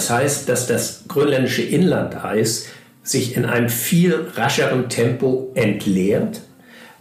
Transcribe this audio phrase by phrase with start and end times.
[0.00, 2.68] Das heißt, dass das grönländische Inlandeis
[3.02, 6.40] sich in einem viel rascheren Tempo entleert,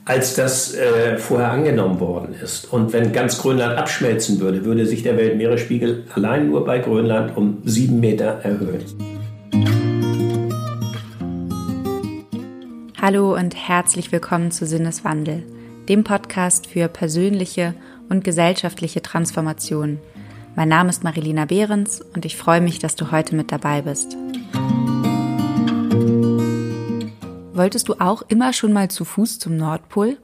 [0.04, 2.74] als das äh, vorher angenommen worden ist.
[2.74, 7.60] Und wenn ganz Grönland abschmelzen würde, würde sich der Weltmeeresspiegel allein nur bei Grönland um
[7.64, 8.84] sieben Meter erhöhen.
[13.02, 15.44] Hallo und herzlich willkommen zu Sinneswandel,
[15.88, 17.76] dem Podcast für persönliche
[18.10, 20.00] und gesellschaftliche Transformation.
[20.56, 24.18] Mein Name ist Marilina Behrens und ich freue mich, dass du heute mit dabei bist.
[27.54, 30.18] Wolltest du auch immer schon mal zu Fuß zum Nordpol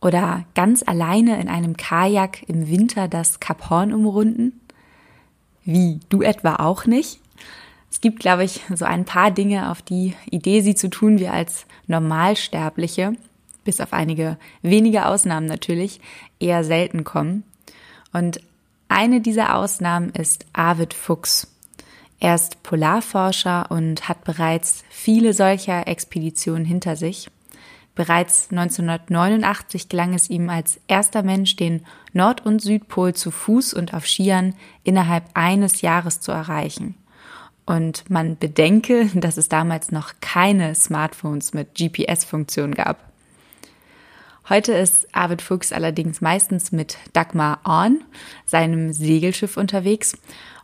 [0.00, 4.60] oder ganz alleine in einem Kajak im Winter das Kap Horn umrunden?
[5.64, 7.20] Wie, du etwa auch nicht?
[7.90, 11.32] Es gibt, glaube ich, so ein paar Dinge, auf die Idee, sie zu tun, wir
[11.32, 13.14] als Normalsterbliche,
[13.64, 16.00] bis auf einige wenige Ausnahmen natürlich,
[16.38, 17.42] eher selten kommen.
[18.12, 18.40] Und
[18.88, 21.52] eine dieser Ausnahmen ist Arvid Fuchs.
[22.18, 27.28] Er ist Polarforscher und hat bereits viele solcher Expeditionen hinter sich.
[27.94, 33.94] Bereits 1989 gelang es ihm als erster Mensch, den Nord- und Südpol zu Fuß und
[33.94, 36.94] auf Skiern innerhalb eines Jahres zu erreichen.
[37.64, 43.05] Und man bedenke, dass es damals noch keine Smartphones mit GPS-Funktion gab.
[44.48, 48.04] Heute ist Arvid Fuchs allerdings meistens mit Dagmar Orn,
[48.44, 50.16] seinem Segelschiff, unterwegs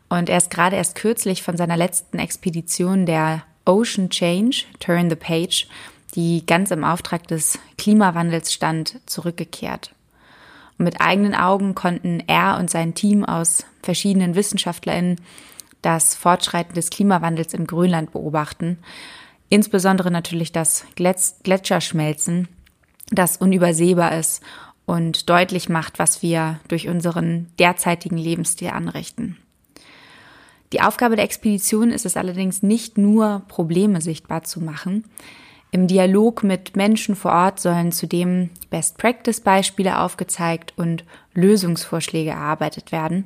[0.08, 5.16] und er ist gerade erst kürzlich von seiner letzten Expedition der Ocean Change, Turn the
[5.16, 5.66] Page,
[6.14, 9.92] die ganz im Auftrag des Klimawandels stand, zurückgekehrt.
[10.78, 15.20] Und mit eigenen Augen konnten er und sein Team aus verschiedenen WissenschaftlerInnen
[15.80, 18.78] das Fortschreiten des Klimawandels in Grönland beobachten.
[19.48, 22.46] Insbesondere natürlich das Gletscherschmelzen,
[23.12, 24.42] das unübersehbar ist
[24.86, 29.36] und deutlich macht, was wir durch unseren derzeitigen Lebensstil anrichten.
[30.72, 35.04] Die Aufgabe der Expedition ist es allerdings nicht nur, Probleme sichtbar zu machen.
[35.70, 43.24] Im Dialog mit Menschen vor Ort sollen zudem Best-Practice-Beispiele aufgezeigt und Lösungsvorschläge erarbeitet werden.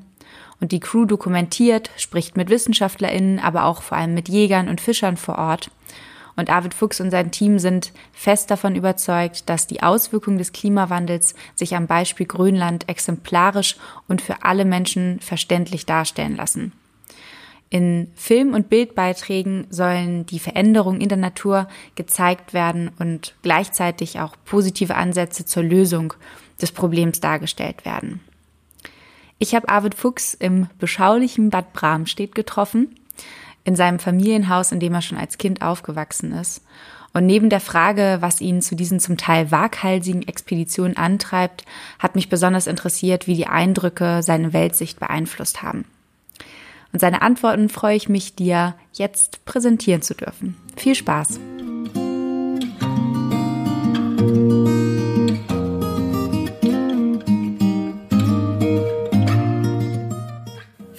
[0.60, 5.16] Und die Crew dokumentiert, spricht mit WissenschaftlerInnen, aber auch vor allem mit Jägern und Fischern
[5.16, 5.70] vor Ort.
[6.36, 11.34] Und Arvid Fuchs und sein Team sind fest davon überzeugt, dass die Auswirkungen des Klimawandels
[11.54, 13.76] sich am Beispiel Grönland exemplarisch
[14.06, 16.72] und für alle Menschen verständlich darstellen lassen.
[17.69, 24.36] In Film- und Bildbeiträgen sollen die Veränderungen in der Natur gezeigt werden und gleichzeitig auch
[24.44, 26.14] positive Ansätze zur Lösung
[26.60, 28.20] des Problems dargestellt werden.
[29.38, 32.94] Ich habe Arvid Fuchs im beschaulichen Bad Bramstedt getroffen,
[33.66, 36.62] in seinem Familienhaus, in dem er schon als Kind aufgewachsen ist.
[37.12, 41.65] Und neben der Frage, was ihn zu diesen zum Teil waghalsigen Expeditionen antreibt,
[41.99, 45.84] hat mich besonders interessiert, wie die Eindrücke seine Weltsicht beeinflusst haben.
[46.93, 50.56] Und seine Antworten freue ich mich, dir jetzt präsentieren zu dürfen.
[50.76, 51.41] Viel Spaß!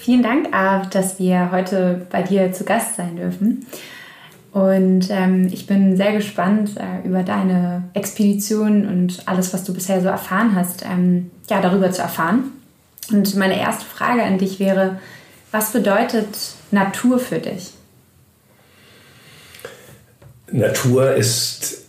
[0.07, 3.67] Vielen Dank, Arv, dass wir heute bei dir zu Gast sein dürfen.
[4.53, 9.99] Und ähm, ich bin sehr gespannt äh, über deine Expedition und alles, was du bisher
[9.99, 12.53] so erfahren hast, ähm, ja, darüber zu erfahren.
[13.11, 14.97] Und meine erste Frage an dich wäre,
[15.51, 16.29] was bedeutet
[16.71, 17.73] Natur für dich?
[20.49, 21.86] Natur ist,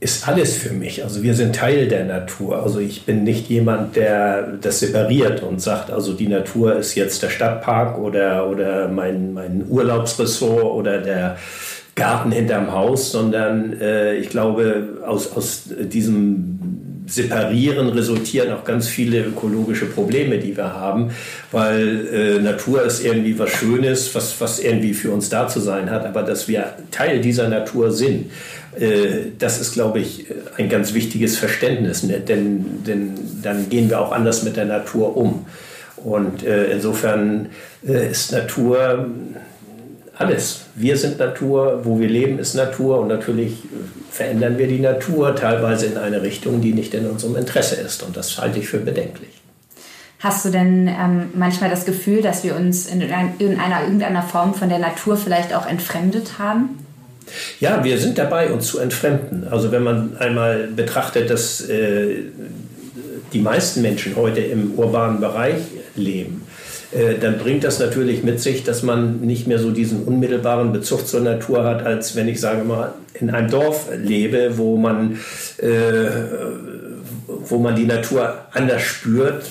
[0.00, 1.02] ist alles für mich.
[1.02, 2.62] Also wir sind Teil der Natur.
[2.62, 7.22] Also ich bin nicht jemand, der das separiert und sagt, also die Natur ist jetzt
[7.22, 11.36] der Stadtpark oder, oder mein, mein Urlaubsressort oder der
[11.96, 16.57] Garten hinterm Haus, sondern äh, ich glaube, aus, aus diesem
[17.08, 21.10] Separieren resultieren auch ganz viele ökologische Probleme, die wir haben,
[21.50, 25.90] weil äh, Natur ist irgendwie was Schönes, was, was irgendwie für uns da zu sein
[25.90, 28.30] hat, aber dass wir Teil dieser Natur sind,
[28.78, 30.26] äh, das ist, glaube ich,
[30.56, 32.20] ein ganz wichtiges Verständnis, ne?
[32.20, 35.46] denn, denn dann gehen wir auch anders mit der Natur um.
[35.96, 37.48] Und äh, insofern
[37.86, 39.06] äh, ist Natur
[40.18, 40.66] alles.
[40.74, 43.54] Wir sind Natur, wo wir leben ist Natur und natürlich
[44.10, 48.16] verändern wir die Natur teilweise in eine Richtung, die nicht in unserem Interesse ist und
[48.16, 49.30] das halte ich für bedenklich.
[50.18, 54.68] Hast du denn ähm, manchmal das Gefühl, dass wir uns in irgendeiner, irgendeiner Form von
[54.68, 56.84] der Natur vielleicht auch entfremdet haben?
[57.60, 59.46] Ja, wir sind dabei, uns zu entfremden.
[59.48, 62.24] Also wenn man einmal betrachtet, dass äh,
[63.32, 65.60] die meisten Menschen heute im urbanen Bereich
[65.94, 66.47] leben, äh,
[67.20, 71.20] dann bringt das natürlich mit sich, dass man nicht mehr so diesen unmittelbaren Bezug zur
[71.20, 75.18] Natur hat, als wenn ich sage mal in einem Dorf lebe, wo man
[75.58, 75.66] äh,
[77.50, 79.44] wo man die Natur anders spürt,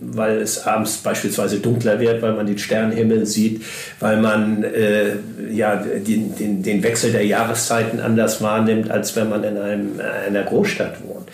[0.00, 3.62] weil es abends beispielsweise dunkler wird, weil man den Sternenhimmel sieht,
[4.00, 5.16] weil man äh,
[5.50, 10.42] ja, den, den, den Wechsel der Jahreszeiten anders wahrnimmt, als wenn man in einem, einer
[10.42, 11.28] Großstadt wohnt.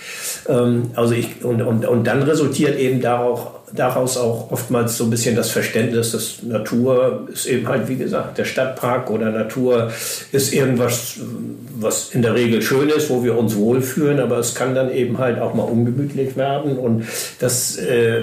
[0.49, 3.41] Ähm, also ich, und, und, und dann resultiert eben daraus,
[3.73, 8.39] daraus auch oftmals so ein bisschen das Verständnis, dass Natur ist eben halt, wie gesagt,
[8.39, 9.91] der Stadtpark oder Natur
[10.33, 11.17] ist irgendwas,
[11.79, 15.19] was in der Regel schön ist, wo wir uns wohlfühlen, aber es kann dann eben
[15.19, 17.05] halt auch mal ungemütlich werden und
[17.39, 18.23] das, äh,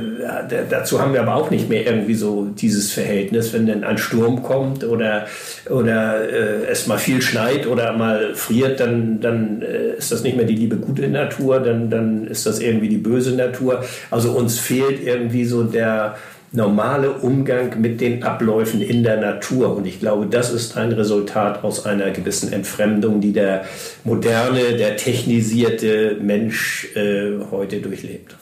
[0.69, 4.43] dazu haben wir aber auch nicht mehr irgendwie so dieses Verhältnis, wenn dann ein Sturm
[4.43, 5.27] kommt oder,
[5.69, 10.37] oder äh, es mal viel schneit oder mal friert, dann, dann äh, ist das nicht
[10.37, 13.83] mehr die liebe gute Natur, dann, dann ist das irgendwie die böse Natur.
[14.11, 16.17] Also uns fehlt irgendwie so der
[16.51, 19.75] normale Umgang mit den Abläufen in der Natur.
[19.75, 23.65] Und ich glaube, das ist ein Resultat aus einer gewissen Entfremdung, die der
[24.03, 28.35] moderne, der technisierte Mensch äh, heute durchlebt.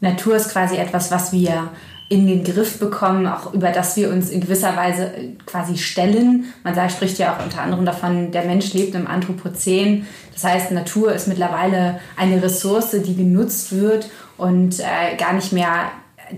[0.00, 1.70] Natur ist quasi etwas, was wir
[2.08, 6.44] in den Griff bekommen, auch über das wir uns in gewisser Weise äh, quasi stellen.
[6.64, 10.06] Man sagt, spricht ja auch unter anderem davon, der Mensch lebt im Anthropozän.
[10.32, 14.08] Das heißt, Natur ist mittlerweile eine Ressource, die genutzt wird
[14.38, 15.90] und äh, gar nicht mehr,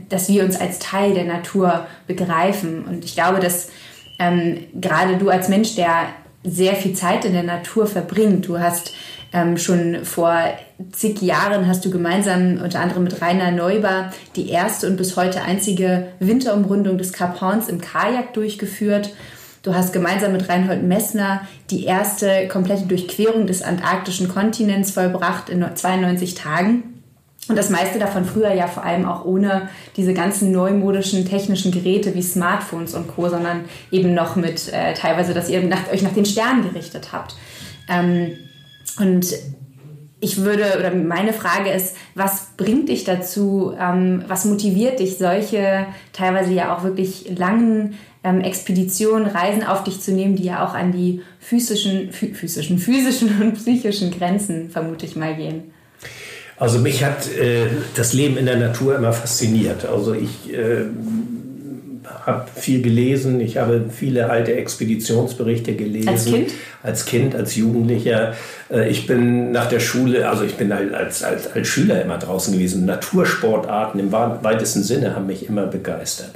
[0.09, 2.85] dass wir uns als Teil der Natur begreifen.
[2.85, 3.71] Und ich glaube, dass
[4.19, 6.09] ähm, gerade du als Mensch, der
[6.45, 8.93] sehr viel Zeit in der Natur verbringt, du hast
[9.33, 10.37] ähm, schon vor
[10.93, 15.43] zig Jahren hast du gemeinsam unter anderem mit Rainer Neuber die erste und bis heute
[15.43, 19.15] einzige Winterumrundung des Kap Horns im Kajak durchgeführt.
[19.63, 25.65] Du hast gemeinsam mit Reinhold Messner die erste komplette Durchquerung des antarktischen Kontinents vollbracht in
[25.75, 27.00] 92 Tagen.
[27.51, 32.15] Und das meiste davon früher ja vor allem auch ohne diese ganzen neumodischen technischen Geräte
[32.15, 36.15] wie Smartphones und Co., sondern eben noch mit äh, teilweise, dass ihr nach, euch nach
[36.15, 37.35] den Sternen gerichtet habt.
[37.89, 38.37] Ähm,
[39.01, 39.35] und
[40.21, 45.87] ich würde, oder meine Frage ist, was bringt dich dazu, ähm, was motiviert dich, solche
[46.13, 50.75] teilweise ja auch wirklich langen ähm, Expeditionen, Reisen auf dich zu nehmen, die ja auch
[50.75, 55.73] an die physischen, physischen, physischen und psychischen Grenzen, vermute ich mal, gehen?
[56.61, 59.87] Also mich hat äh, das Leben in der Natur immer fasziniert.
[59.87, 60.85] Also ich äh,
[62.27, 66.11] habe viel gelesen, ich habe viele alte Expeditionsberichte gelesen.
[66.11, 66.51] Als Kind?
[66.83, 68.35] Als Kind, als Jugendlicher.
[68.71, 72.53] Äh, ich bin nach der Schule, also ich bin als, als, als Schüler immer draußen
[72.53, 72.85] gewesen.
[72.85, 76.31] Natursportarten im weitesten Sinne haben mich immer begeistert.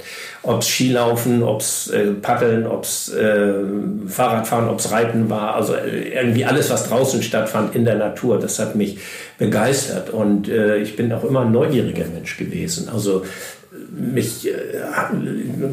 [0.45, 3.53] Ob es Skilaufen, ob es äh, Paddeln, ob es äh,
[4.07, 5.55] Fahrradfahren, ob es Reiten war.
[5.55, 8.99] Also äh, irgendwie alles, was draußen stattfand in der Natur, das hat mich
[9.37, 10.11] begeistert.
[10.11, 12.89] Und äh, ich bin auch immer ein neugieriger Mensch gewesen.
[12.93, 13.23] Also
[13.97, 14.53] mich, äh,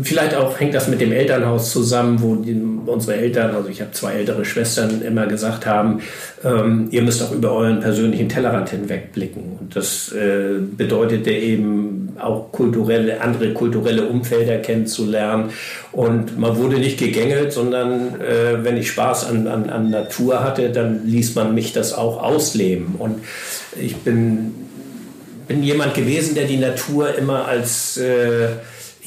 [0.02, 3.92] vielleicht auch hängt das mit dem Elternhaus zusammen, wo die, unsere Eltern, also ich habe
[3.92, 6.00] zwei ältere Schwestern, immer gesagt haben,
[6.44, 9.42] ähm, ihr müsst auch über euren persönlichen Tellerrand hinwegblicken.
[9.60, 15.50] Und das äh, bedeutete eben auch kulturelle, andere kulturelle Umfelder kennenzulernen.
[15.90, 20.70] Und man wurde nicht gegängelt, sondern äh, wenn ich Spaß an, an, an Natur hatte,
[20.70, 22.94] dann ließ man mich das auch ausleben.
[22.98, 23.16] Und
[23.80, 24.54] ich bin
[25.46, 28.48] bin jemand gewesen, der die Natur immer als, äh,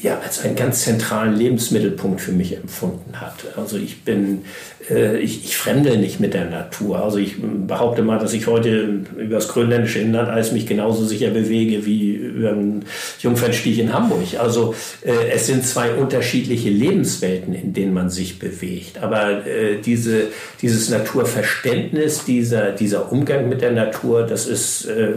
[0.00, 3.56] ja, als einen ganz zentralen Lebensmittelpunkt für mich empfunden hat.
[3.56, 4.42] Also ich bin
[4.90, 7.02] äh, ich, ich fremde nicht mit der Natur.
[7.02, 11.86] Also ich behaupte mal, dass ich heute über das grönländische Inlandeis mich genauso sicher bewege
[11.86, 12.84] wie über einen
[13.20, 14.16] Jungfernstich in Hamburg.
[14.38, 18.98] Also äh, es sind zwei unterschiedliche Lebenswelten, in denen man sich bewegt.
[19.02, 20.28] Aber äh, diese,
[20.62, 25.12] dieses Naturverständnis, dieser, dieser Umgang mit der Natur, das ist äh,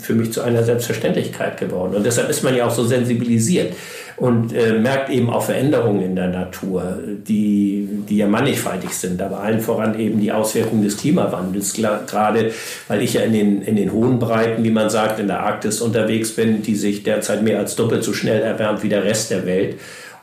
[0.00, 1.94] für mich zu einer Selbstverständlichkeit geworden.
[1.94, 3.74] Und deshalb ist man ja auch so sensibilisiert
[4.16, 9.40] und äh, merkt eben auch Veränderungen in der Natur, die, die ja mannigfaltig sind, aber
[9.40, 12.52] allen voran eben die Auswirkungen des Klimawandels, gerade
[12.86, 15.80] weil ich ja in den, in den hohen Breiten, wie man sagt, in der Arktis
[15.80, 19.46] unterwegs bin, die sich derzeit mehr als doppelt so schnell erwärmt wie der Rest der
[19.46, 19.76] Welt.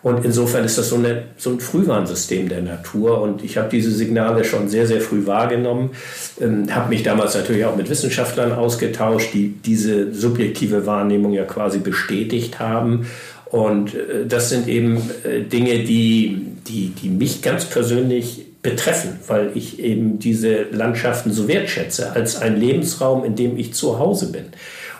[0.04, 3.22] Und insofern ist das so, eine, so ein Frühwarnsystem der Natur.
[3.22, 5.92] Und ich habe diese Signale schon sehr, sehr früh wahrgenommen.
[6.40, 11.80] Ähm, habe mich damals natürlich auch mit Wissenschaftlern ausgetauscht, die diese subjektive Wahrnehmung ja quasi
[11.80, 13.08] bestätigt haben.
[13.46, 19.52] Und äh, das sind eben äh, Dinge, die, die, die mich ganz persönlich betreffen, weil
[19.56, 24.46] ich eben diese Landschaften so wertschätze als ein Lebensraum, in dem ich zu Hause bin.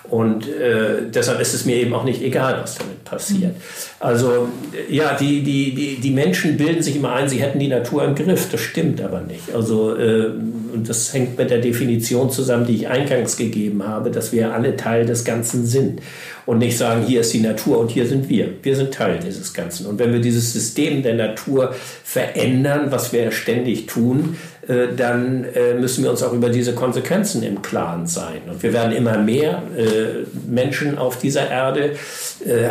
[0.10, 3.56] Und äh, deshalb ist es mir eben auch nicht egal, was damit passiert.
[4.00, 4.48] Also
[4.90, 8.16] ja, die, die, die, die Menschen bilden sich immer ein, sie hätten die Natur im
[8.16, 8.50] Griff.
[8.50, 9.54] Das stimmt aber nicht.
[9.54, 10.30] Also äh,
[10.84, 15.06] das hängt mit der Definition zusammen, die ich eingangs gegeben habe, dass wir alle Teil
[15.06, 16.02] des Ganzen sind
[16.46, 18.50] und nicht sagen, hier ist die Natur und hier sind wir.
[18.64, 19.86] Wir sind Teil dieses Ganzen.
[19.86, 24.38] Und wenn wir dieses System der Natur verändern, was wir ständig tun,
[24.68, 28.42] äh, dann äh, müssen wir uns auch über diese Konsequenzen im Klaren sein.
[28.50, 31.92] Und wir werden immer mehr äh, Menschen auf dieser Erde.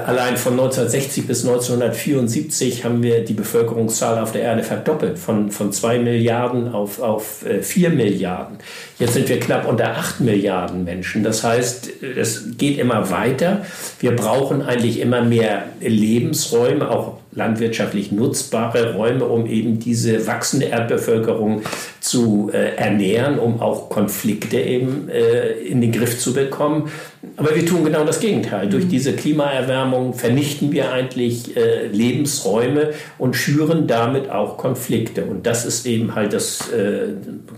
[0.06, 5.72] Allein von 1960 bis 1974 haben wir die Bevölkerungszahl auf der Erde verdoppelt, von, von
[5.72, 8.58] 2 Milliarden auf, auf 4 Milliarden.
[8.98, 11.24] Jetzt sind wir knapp unter 8 Milliarden Menschen.
[11.24, 13.66] Das heißt, es geht immer weiter.
[13.98, 21.62] Wir brauchen eigentlich immer mehr Lebensräume, auch landwirtschaftlich nutzbare Räume, um eben diese wachsende Erdbevölkerung
[22.00, 26.90] zu äh, ernähren, um auch Konflikte eben äh, in den Griff zu bekommen.
[27.36, 28.68] Aber wir tun genau das Gegenteil.
[28.68, 35.24] Durch diese Klimaerwärmung vernichten wir eigentlich äh, Lebensräume und schüren damit auch Konflikte.
[35.24, 37.08] Und das ist eben halt das äh,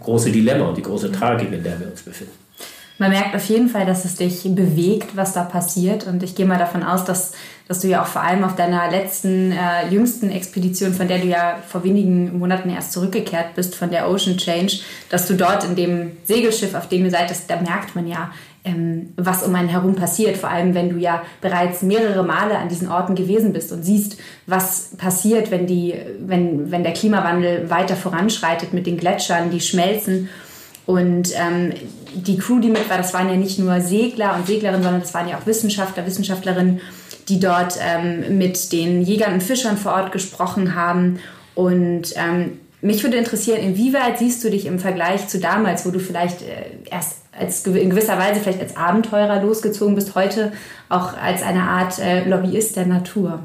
[0.00, 2.48] große Dilemma und die große Tragik, in der wir uns befinden.
[2.99, 6.07] Man merkt auf jeden Fall, dass es dich bewegt, was da passiert.
[6.07, 7.33] Und ich gehe mal davon aus, dass
[7.69, 11.26] dass du ja auch vor allem auf deiner letzten, äh, jüngsten Expedition, von der du
[11.26, 14.78] ja vor wenigen Monaten erst zurückgekehrt bist, von der Ocean Change,
[15.11, 18.33] dass du dort in dem Segelschiff, auf dem ihr seid, das, da merkt man ja,
[18.64, 20.38] ähm, was um einen herum passiert.
[20.38, 24.19] Vor allem, wenn du ja bereits mehrere Male an diesen Orten gewesen bist und siehst,
[24.47, 30.31] was passiert, wenn, die, wenn, wenn der Klimawandel weiter voranschreitet mit den Gletschern, die schmelzen.
[30.88, 31.75] Und ähm,
[32.14, 35.12] die Crew, die mit war, das waren ja nicht nur Segler und Seglerinnen, sondern das
[35.12, 36.80] waren ja auch Wissenschaftler, Wissenschaftlerinnen
[37.28, 41.18] die dort ähm, mit den Jägern und Fischern vor Ort gesprochen haben.
[41.54, 45.99] Und ähm, mich würde interessieren, inwieweit siehst du dich im Vergleich zu damals, wo du
[45.99, 50.52] vielleicht äh, erst als, in gewisser Weise vielleicht als Abenteurer losgezogen bist, heute
[50.88, 53.42] auch als eine Art äh, Lobbyist der Natur?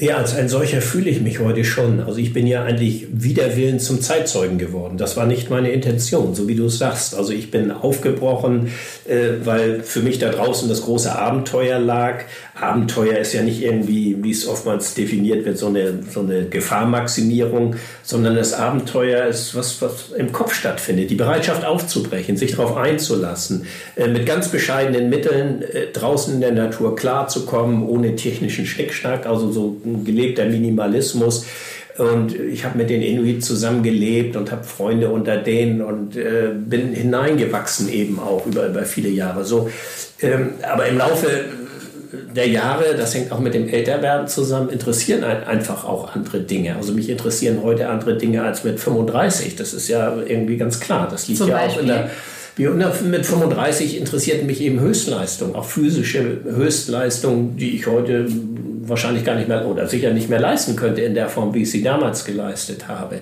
[0.00, 2.00] Ja, als ein solcher fühle ich mich heute schon.
[2.00, 4.96] Also ich bin ja eigentlich widerwillen zum Zeitzeugen geworden.
[4.96, 7.14] Das war nicht meine Intention, so wie du es sagst.
[7.14, 8.72] Also ich bin aufgebrochen,
[9.06, 12.24] äh, weil für mich da draußen das große Abenteuer lag.
[12.60, 17.76] Abenteuer ist ja nicht irgendwie, wie es oftmals definiert wird, so eine, so eine Gefahrmaximierung,
[18.02, 21.10] sondern das Abenteuer ist was, was im Kopf stattfindet.
[21.10, 26.52] Die Bereitschaft aufzubrechen, sich darauf einzulassen, äh, mit ganz bescheidenen Mitteln äh, draußen in der
[26.52, 31.46] Natur klarzukommen, ohne technischen Schnickschnack, also so ein gelebter Minimalismus.
[31.98, 36.92] Und ich habe mit den Inuit zusammengelebt und habe Freunde unter denen und äh, bin
[36.92, 39.44] hineingewachsen eben auch über, über viele Jahre.
[39.44, 39.70] So,
[40.22, 41.26] ähm, aber im Laufe
[42.34, 46.76] der Jahre, das hängt auch mit dem Älterwerden zusammen, interessieren einfach auch andere Dinge.
[46.76, 49.56] Also mich interessieren heute andere Dinge als mit 35.
[49.56, 51.08] Das ist ja irgendwie ganz klar.
[51.10, 51.78] Das liegt Zum ja Beispiel?
[51.78, 52.10] auch in der
[53.02, 58.26] mit 35 interessiert mich eben Höchstleistung, auch physische Höchstleistung, die ich heute
[58.90, 61.70] wahrscheinlich gar nicht mehr oder sicher nicht mehr leisten könnte in der Form, wie ich
[61.70, 63.20] sie damals geleistet habe.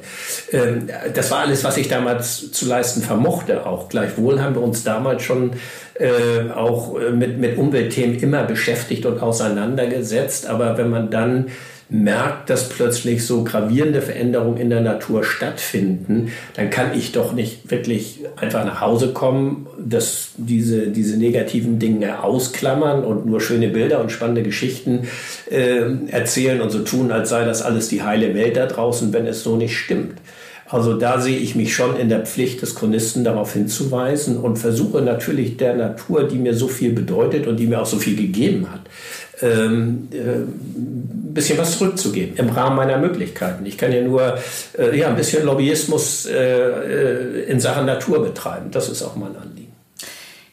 [0.52, 3.66] Ähm, das war alles, was ich damals zu leisten vermochte.
[3.66, 5.52] Auch gleichwohl haben wir uns damals schon
[5.94, 10.46] äh, auch mit, mit Umweltthemen immer beschäftigt und auseinandergesetzt.
[10.46, 11.46] Aber wenn man dann
[11.90, 17.70] merkt, dass plötzlich so gravierende Veränderungen in der Natur stattfinden, dann kann ich doch nicht
[17.70, 24.00] wirklich einfach nach Hause kommen, dass diese, diese negativen Dinge ausklammern und nur schöne Bilder
[24.00, 25.08] und spannende Geschichten
[25.50, 29.26] äh, erzählen und so tun, als sei das alles die heile Welt da draußen, wenn
[29.26, 30.18] es so nicht stimmt.
[30.70, 35.00] Also da sehe ich mich schon in der Pflicht des Chronisten darauf hinzuweisen und versuche
[35.00, 38.70] natürlich der Natur, die mir so viel bedeutet und die mir auch so viel gegeben
[38.70, 38.82] hat,
[39.42, 43.64] ähm, äh, ein bisschen was zurückzugeben im Rahmen meiner Möglichkeiten.
[43.66, 44.38] Ich kann ja nur
[44.78, 48.70] äh, ja, ein bisschen Lobbyismus äh, in Sachen Natur betreiben.
[48.70, 49.68] Das ist auch mein Anliegen.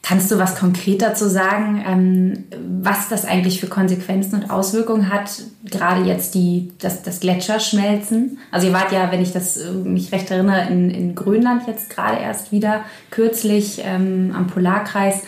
[0.07, 2.43] Kannst du was konkreter zu sagen, ähm,
[2.83, 5.31] was das eigentlich für Konsequenzen und Auswirkungen hat,
[5.63, 8.37] gerade jetzt die, das, das Gletscherschmelzen?
[8.51, 12.21] Also ihr wart ja, wenn ich das mich recht erinnere, in, in Grönland jetzt gerade
[12.21, 15.23] erst wieder, kürzlich ähm, am Polarkreis.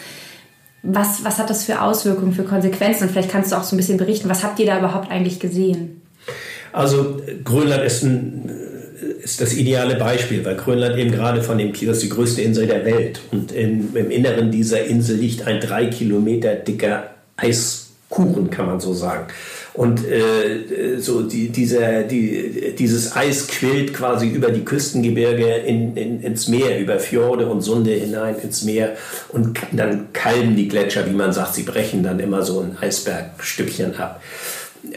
[0.84, 3.04] Was, was hat das für Auswirkungen, für Konsequenzen?
[3.04, 5.40] Und vielleicht kannst du auch so ein bisschen berichten, was habt ihr da überhaupt eigentlich
[5.40, 6.02] gesehen?
[6.72, 8.52] Also Grönland ist ein
[9.28, 12.68] ist das ideale Beispiel, weil Grönland eben gerade von dem das ist die größte Insel
[12.68, 18.68] der Welt und in, im Inneren dieser Insel liegt ein drei Kilometer dicker Eiskuchen, kann
[18.68, 19.28] man so sagen.
[19.78, 26.22] Und äh, so die, dieser, die, dieses Eis quillt quasi über die Küstengebirge in, in,
[26.24, 28.98] ins Meer, über Fjorde und Sunde hinein ins Meer.
[29.30, 33.96] Und dann kalben die Gletscher, wie man sagt, sie brechen dann immer so ein Eisbergstückchen
[33.98, 34.20] ab.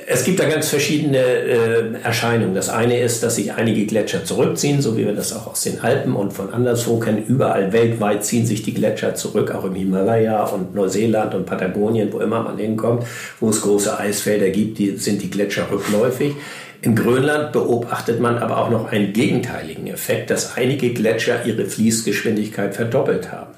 [0.06, 2.54] Es gibt da ganz verschiedene äh, Erscheinungen.
[2.54, 5.80] Das eine ist, dass sich einige Gletscher zurückziehen, so wie wir das auch aus den
[5.80, 7.24] Alpen und von anderswo kennen.
[7.26, 12.20] Überall weltweit ziehen sich die Gletscher zurück, auch im Himalaya und Neuseeland und Patagonien, wo
[12.20, 13.04] immer man hinkommt,
[13.40, 16.34] wo es große Eisfelder gibt, die, sind die Gletscher rückläufig.
[16.82, 22.74] In Grönland beobachtet man aber auch noch einen gegenteiligen Effekt, dass einige Gletscher ihre Fließgeschwindigkeit
[22.74, 23.52] verdoppelt haben.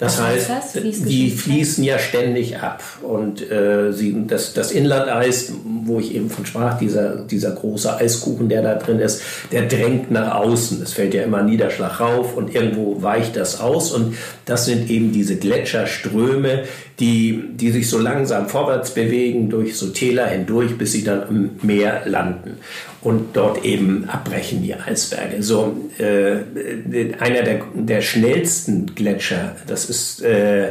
[0.00, 0.72] Das Was heißt, das?
[0.72, 2.82] die fließen ja ständig ab.
[3.02, 5.52] Und äh, sie, das, das Inlandeis,
[5.84, 9.22] wo ich eben von sprach, dieser, dieser große Eiskuchen, der da drin ist,
[9.52, 10.82] der drängt nach außen.
[10.82, 13.92] Es fällt ja immer Niederschlag rauf und irgendwo weicht das aus.
[13.92, 16.64] Und das sind eben diese Gletscherströme,
[16.98, 21.50] die, die sich so langsam vorwärts bewegen durch so Täler hindurch, bis sie dann im
[21.62, 22.58] Meer landen
[23.02, 25.42] und dort eben abbrechen die Eisberge.
[25.42, 30.68] So äh, einer der, der schnellsten Gletscher, das ist äh,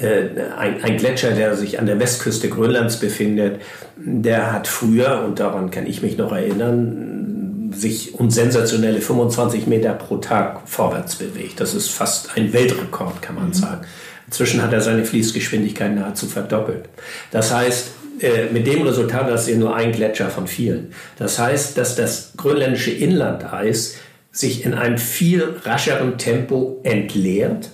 [0.00, 3.60] ein, ein Gletscher, der sich an der Westküste Grönlands befindet,
[3.96, 9.92] der hat früher, und daran kann ich mich noch erinnern, sich um sensationelle 25 Meter
[9.92, 11.60] pro Tag vorwärts bewegt.
[11.60, 13.54] Das ist fast ein Weltrekord, kann man mhm.
[13.54, 13.86] sagen.
[14.26, 16.88] Inzwischen hat er seine Fließgeschwindigkeit nahezu verdoppelt.
[17.30, 20.92] Das heißt, äh, mit dem Resultat, dass ihr nur ein Gletscher von vielen.
[21.18, 23.96] Das heißt, dass das grönländische Inlandeis
[24.30, 27.70] sich in einem viel rascheren Tempo entleert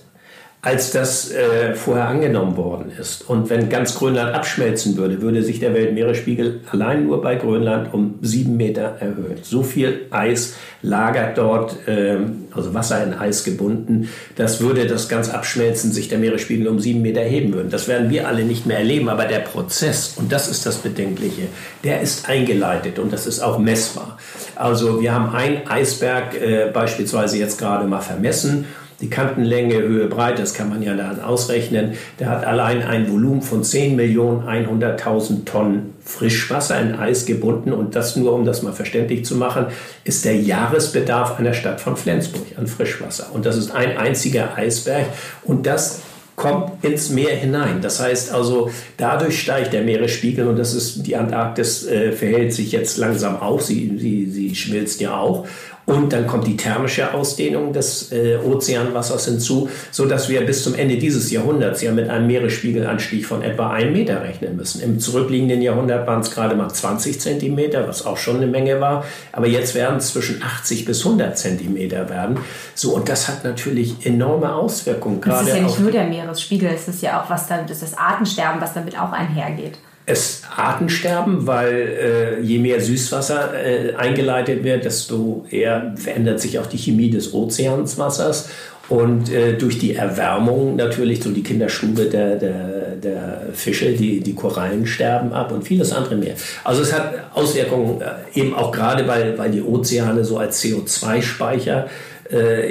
[0.63, 3.27] als das äh, vorher angenommen worden ist.
[3.27, 8.19] Und wenn ganz Grönland abschmelzen würde, würde sich der Weltmeeresspiegel allein nur bei Grönland um
[8.21, 9.39] sieben Meter erhöhen.
[9.41, 10.53] So viel Eis
[10.83, 12.17] lagert dort, äh,
[12.51, 17.01] also Wasser in Eis gebunden, das würde das ganz Abschmelzen sich der Meeresspiegel um sieben
[17.01, 17.71] Meter heben würden.
[17.71, 21.47] Das werden wir alle nicht mehr erleben, aber der Prozess, und das ist das Bedenkliche,
[21.83, 24.19] der ist eingeleitet und das ist auch messbar.
[24.55, 28.67] Also wir haben einen Eisberg äh, beispielsweise jetzt gerade mal vermessen
[29.01, 31.93] die Kantenlänge, Höhe, Breite, das kann man ja dann ausrechnen.
[32.19, 37.73] Der hat allein ein Volumen von 10.100.000 Tonnen Frischwasser in Eis gebunden.
[37.73, 39.67] Und das nur, um das mal verständlich zu machen,
[40.03, 43.27] ist der Jahresbedarf einer Stadt von Flensburg an Frischwasser.
[43.33, 45.07] Und das ist ein einziger Eisberg.
[45.43, 46.01] Und das
[46.35, 47.81] kommt ins Meer hinein.
[47.81, 52.71] Das heißt also, dadurch steigt der Meeresspiegel und das ist, die Antarktis äh, verhält sich
[52.71, 55.45] jetzt langsam auf, sie, sie, sie schmilzt ja auch.
[55.91, 60.97] Und dann kommt die thermische Ausdehnung des äh, Ozeanwassers hinzu, sodass wir bis zum Ende
[60.97, 64.81] dieses Jahrhunderts ja mit einem Meeresspiegelanstieg von etwa einem Meter rechnen müssen.
[64.81, 69.03] Im zurückliegenden Jahrhundert waren es gerade mal 20 Zentimeter, was auch schon eine Menge war.
[69.33, 72.37] Aber jetzt werden es zwischen 80 bis 100 Zentimeter werden.
[72.73, 75.19] So, und das hat natürlich enorme Auswirkungen.
[75.25, 77.97] Das ist ja nicht nur der Meeresspiegel, es ist ja auch was dann, das, das
[77.97, 79.77] Artensterben, was damit auch einhergeht
[80.11, 86.67] es Artensterben, weil äh, je mehr Süßwasser äh, eingeleitet wird, desto eher verändert sich auch
[86.67, 88.49] die Chemie des Ozeanswassers.
[88.89, 94.35] Und äh, durch die Erwärmung natürlich so die Kinderstube der, der, der Fische, die, die
[94.35, 96.33] Korallen sterben ab und vieles andere mehr.
[96.65, 101.85] Also es hat Auswirkungen äh, eben auch gerade, weil, weil die Ozeane so als CO2-Speicher
[101.85, 101.89] äh,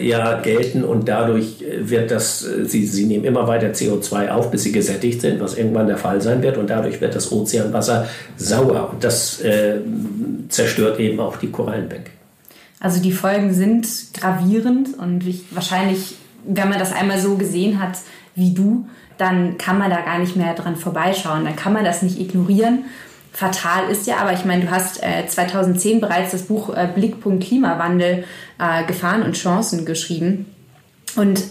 [0.06, 4.62] ja gelten und dadurch wird das, äh, sie, sie nehmen immer weiter CO2 auf, bis
[4.62, 8.90] sie gesättigt sind, was irgendwann der Fall sein wird und dadurch wird das Ozeanwasser sauer
[8.92, 9.80] und das äh,
[10.48, 12.10] zerstört eben auch die Korallenbänke.
[12.80, 17.98] Also die Folgen sind gravierend und wahrscheinlich, wenn man das einmal so gesehen hat
[18.34, 18.86] wie du,
[19.18, 22.84] dann kann man da gar nicht mehr dran vorbeischauen, dann kann man das nicht ignorieren
[23.32, 27.44] fatal ist ja, aber ich meine, du hast äh, 2010 bereits das Buch äh, Blickpunkt
[27.44, 28.24] Klimawandel
[28.60, 30.46] äh, Gefahren und Chancen geschrieben.
[31.16, 31.42] Und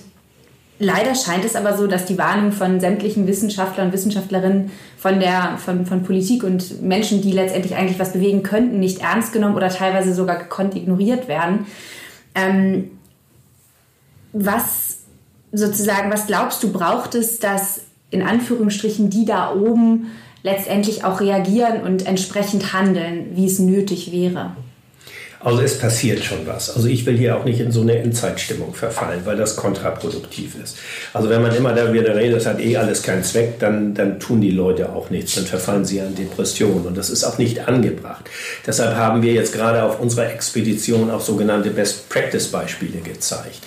[0.78, 5.58] leider scheint es aber so, dass die Warnung von sämtlichen Wissenschaftlern und Wissenschaftlerinnen von der
[5.58, 9.69] von, von Politik und Menschen, die letztendlich eigentlich was bewegen könnten, nicht ernst genommen oder
[9.69, 11.65] teilweise sogar gekonnt ignoriert werden.
[12.36, 12.91] Ähm,
[14.32, 15.00] was
[15.52, 20.12] sozusagen, was glaubst du, braucht es, dass in Anführungsstrichen die da oben
[20.43, 24.52] letztendlich auch reagieren und entsprechend handeln, wie es nötig wäre.
[25.41, 26.75] Also es passiert schon was.
[26.75, 30.78] Also ich will hier auch nicht in so eine Endzeitstimmung verfallen, weil das kontraproduktiv ist.
[31.13, 34.19] Also wenn man immer da wieder redet, das hat eh alles keinen Zweck, dann, dann
[34.19, 37.69] tun die Leute auch nichts, dann verfallen sie an Depressionen und das ist auch nicht
[37.69, 38.30] angebracht.
[38.67, 43.62] Deshalb haben wir jetzt gerade auf unserer Expedition auch sogenannte Best-Practice-Beispiele gezeigt.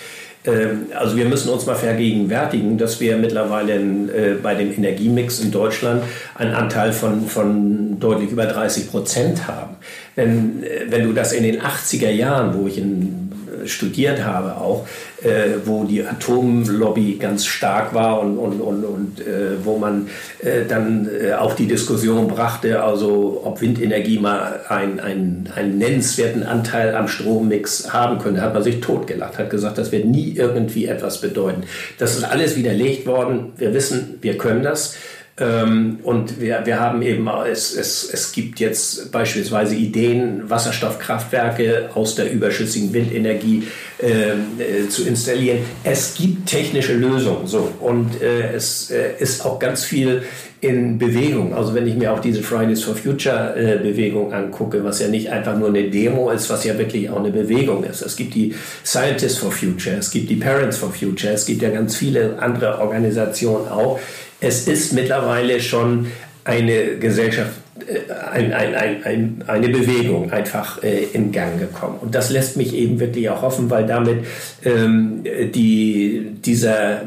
[0.45, 5.51] Ähm, also wir müssen uns mal vergegenwärtigen, dass wir mittlerweile äh, bei dem Energiemix in
[5.51, 6.03] Deutschland
[6.35, 9.77] einen Anteil von, von deutlich über 30 Prozent haben.
[10.17, 13.32] Wenn, äh, wenn du das in den 80er Jahren, wo ich in
[13.65, 14.87] studiert habe, auch,
[15.23, 20.09] äh, wo die Atomlobby ganz stark war und, und, und, und äh, wo man
[20.41, 26.43] äh, dann äh, auch die Diskussion brachte, also ob Windenergie mal einen, einen, einen nennenswerten
[26.43, 30.87] Anteil am Strommix haben könnte, hat man sich totgelacht, hat gesagt, das wird nie irgendwie
[30.87, 31.65] etwas bedeuten.
[31.99, 33.53] Das ist alles widerlegt worden.
[33.57, 34.97] Wir wissen, wir können das.
[35.39, 42.17] Ähm, und wir, wir haben eben, es, es, es gibt jetzt beispielsweise Ideen, Wasserstoffkraftwerke aus
[42.17, 43.63] der überschüssigen Windenergie
[44.03, 45.61] ähm, äh, zu installieren.
[45.85, 50.23] Es gibt technische Lösungen so und äh, es äh, ist auch ganz viel
[50.61, 51.55] in Bewegung.
[51.55, 55.31] Also wenn ich mir auch diese Fridays for Future äh, Bewegung angucke, was ja nicht
[55.31, 58.03] einfach nur eine Demo ist, was ja wirklich auch eine Bewegung ist.
[58.03, 61.71] Es gibt die Scientists for Future, es gibt die Parents for Future, es gibt ja
[61.71, 63.99] ganz viele andere Organisationen auch,
[64.43, 66.09] es ist mittlerweile schon
[66.45, 67.53] eine Gesellschaft,
[67.87, 71.99] äh, ein, ein, ein, eine Bewegung einfach äh, in Gang gekommen.
[72.01, 74.25] Und das lässt mich eben wirklich auch hoffen, weil damit
[74.65, 75.23] ähm,
[75.55, 77.03] die, dieser,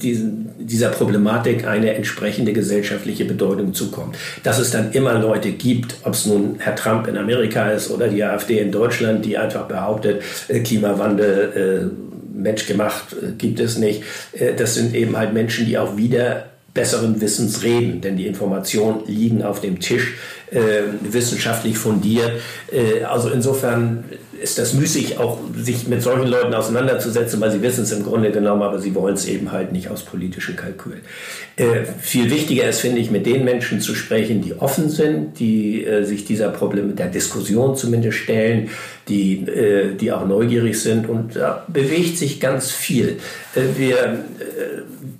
[0.00, 4.16] diesen, dieser Problematik eine entsprechende gesellschaftliche Bedeutung zukommt.
[4.42, 8.08] Dass es dann immer Leute gibt, ob es nun Herr Trump in Amerika ist oder
[8.08, 14.02] die AfD in Deutschland, die einfach behauptet, äh, Klimawandel äh, menschgemacht äh, gibt es nicht.
[14.32, 19.02] Äh, das sind eben halt Menschen, die auch wieder besseren Wissens reden, denn die Informationen
[19.06, 20.14] liegen auf dem Tisch,
[20.50, 22.32] äh, wissenschaftlich fundiert.
[22.70, 24.04] Äh, also insofern
[24.40, 28.30] ist das müßig, auch sich mit solchen Leuten auseinanderzusetzen, weil sie wissen es im Grunde
[28.30, 31.00] genommen, aber sie wollen es eben halt nicht aus politischen Kalkülen.
[31.56, 35.84] Äh, viel wichtiger ist, finde ich, mit den Menschen zu sprechen, die offen sind, die
[35.84, 38.70] äh, sich dieser Probleme der Diskussion zumindest stellen,
[39.08, 43.18] die, äh, die auch neugierig sind und da bewegt sich ganz viel.
[43.54, 44.18] Äh, wir, äh,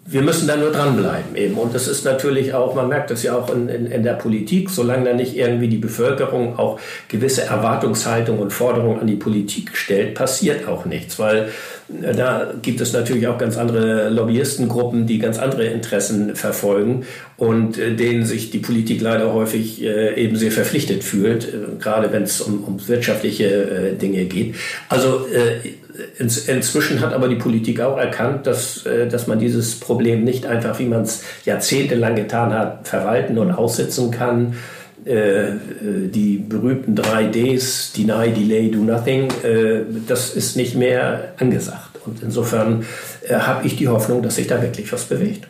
[0.07, 3.37] wir müssen da nur dranbleiben eben und das ist natürlich auch, man merkt das ja
[3.37, 8.39] auch in, in, in der Politik, solange da nicht irgendwie die Bevölkerung auch gewisse Erwartungshaltung
[8.39, 11.49] und Forderungen an die Politik stellt, passiert auch nichts, weil
[11.89, 17.07] da gibt es natürlich auch ganz andere Lobbyistengruppen, die ganz andere Interessen verfolgen
[17.39, 22.13] und äh, denen sich die Politik leider häufig äh, eben sehr verpflichtet fühlt, äh, gerade
[22.13, 24.57] wenn es um, um wirtschaftliche Dinge geht.
[24.89, 25.27] Also
[26.19, 30.85] inzwischen hat aber die Politik auch erkannt, dass, dass man dieses Problem nicht einfach, wie
[30.85, 34.55] man es jahrzehntelang getan hat, verwalten und aussitzen kann
[35.05, 35.53] äh,
[36.09, 41.99] die berühmten drei Ds, Deny, Delay, Do Nothing, äh, das ist nicht mehr angesagt.
[42.05, 42.85] Und insofern
[43.29, 45.47] äh, habe ich die Hoffnung, dass sich da wirklich was bewegt.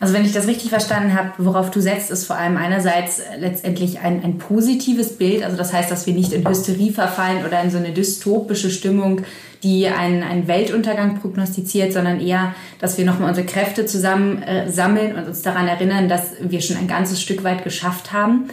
[0.00, 4.00] Also wenn ich das richtig verstanden habe, worauf du setzt, ist vor allem einerseits letztendlich
[4.00, 7.70] ein, ein positives Bild, also das heißt, dass wir nicht in Hysterie verfallen oder in
[7.70, 9.22] so eine dystopische Stimmung,
[9.62, 15.16] die einen, einen Weltuntergang prognostiziert, sondern eher, dass wir nochmal unsere Kräfte zusammen äh, sammeln
[15.16, 18.48] und uns daran erinnern, dass wir schon ein ganzes Stück weit geschafft haben.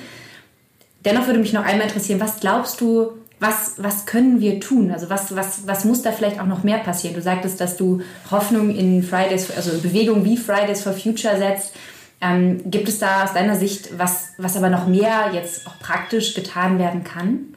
[1.05, 4.91] Dennoch würde mich noch einmal interessieren, was glaubst du, was, was können wir tun?
[4.91, 7.15] Also was, was, was muss da vielleicht auch noch mehr passieren?
[7.15, 11.73] Du sagtest, dass du Hoffnung in Fridays, also Bewegungen wie Fridays for Future setzt.
[12.21, 16.35] Ähm, gibt es da aus deiner Sicht was, was aber noch mehr jetzt auch praktisch
[16.35, 17.50] getan werden kann?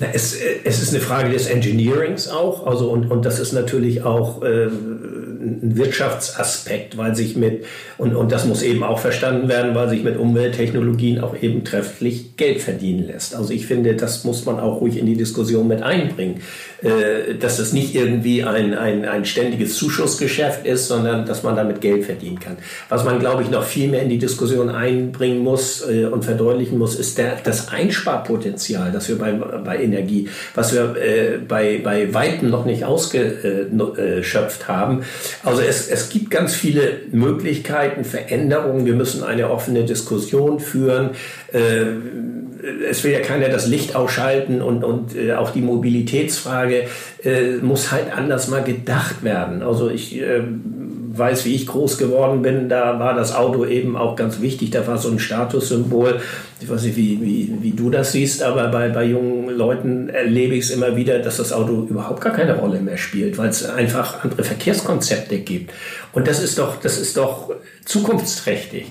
[0.00, 4.04] Na, es, es ist eine Frage des Engineerings auch, also und, und das ist natürlich
[4.04, 4.68] auch äh,
[5.40, 7.64] ein Wirtschaftsaspekt, weil sich mit,
[7.96, 12.36] und, und das muss eben auch verstanden werden, weil sich mit Umwelttechnologien auch eben trefflich
[12.36, 13.34] Geld verdienen lässt.
[13.34, 16.42] Also ich finde, das muss man auch ruhig in die Diskussion mit einbringen,
[16.82, 21.80] äh, dass das nicht irgendwie ein, ein, ein ständiges Zuschussgeschäft ist, sondern dass man damit
[21.80, 22.56] Geld verdienen kann.
[22.88, 26.78] Was man, glaube ich, noch viel mehr in die Diskussion einbringen muss äh, und verdeutlichen
[26.78, 32.12] muss, ist der, das Einsparpotenzial, das wir bei, bei Energie, was wir äh, bei, bei
[32.14, 35.02] Weitem noch nicht ausgeschöpft haben.
[35.42, 38.86] Also es, es gibt ganz viele Möglichkeiten, Veränderungen.
[38.86, 41.10] Wir müssen eine offene Diskussion führen.
[41.52, 41.86] Äh,
[42.88, 46.84] es will ja keiner das Licht ausschalten und, und äh, auch die Mobilitätsfrage
[47.24, 49.62] äh, muss halt anders mal gedacht werden.
[49.62, 50.42] Also ich äh,
[51.18, 54.70] weiß, wie ich groß geworden bin, da war das Auto eben auch ganz wichtig.
[54.70, 56.20] Da war so ein Statussymbol.
[56.60, 60.54] Ich weiß nicht, wie, wie, wie du das siehst, aber bei, bei jungen Leuten erlebe
[60.54, 63.68] ich es immer wieder, dass das Auto überhaupt gar keine Rolle mehr spielt, weil es
[63.68, 65.72] einfach andere Verkehrskonzepte gibt.
[66.12, 67.50] Und das ist doch, das ist doch
[67.84, 68.86] zukunftsträchtig.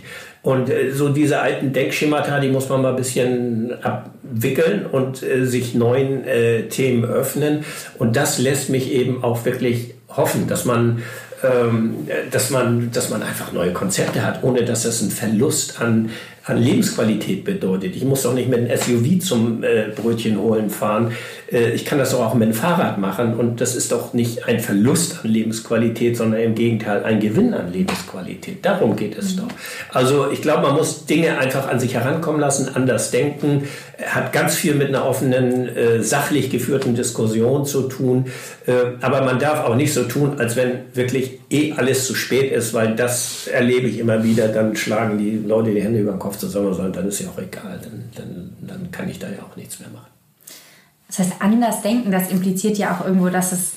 [0.48, 5.46] Und äh, so diese alten Denkschemata, die muss man mal ein bisschen abwickeln und äh,
[5.46, 7.66] sich neuen äh, Themen öffnen.
[7.98, 11.04] Und das lässt mich eben auch wirklich hoffen, dass man
[11.44, 16.10] ähm, dass, man, dass man einfach neue Konzepte hat, ohne dass das einen Verlust an,
[16.48, 17.96] an Lebensqualität bedeutet.
[17.96, 21.12] Ich muss doch nicht mit einem SUV zum äh, Brötchen holen fahren.
[21.52, 24.46] Äh, ich kann das doch auch mit dem Fahrrad machen und das ist doch nicht
[24.46, 28.66] ein Verlust an Lebensqualität, sondern im Gegenteil ein Gewinn an Lebensqualität.
[28.66, 29.48] Darum geht es doch.
[29.92, 33.64] Also ich glaube, man muss Dinge einfach an sich herankommen lassen, anders denken,
[34.06, 38.26] hat ganz viel mit einer offenen, äh, sachlich geführten Diskussion zu tun.
[38.68, 42.52] Äh, aber man darf auch nicht so tun, als wenn wirklich eh alles zu spät
[42.52, 44.48] ist, weil das erlebe ich immer wieder.
[44.50, 47.30] Dann schlagen die Leute die Hände über den Kopf zusammen und sagen, dann ist ja
[47.30, 50.08] auch egal, dann, dann, dann kann ich da ja auch nichts mehr machen.
[51.08, 53.74] Das heißt, anders denken, das impliziert ja auch irgendwo, dass es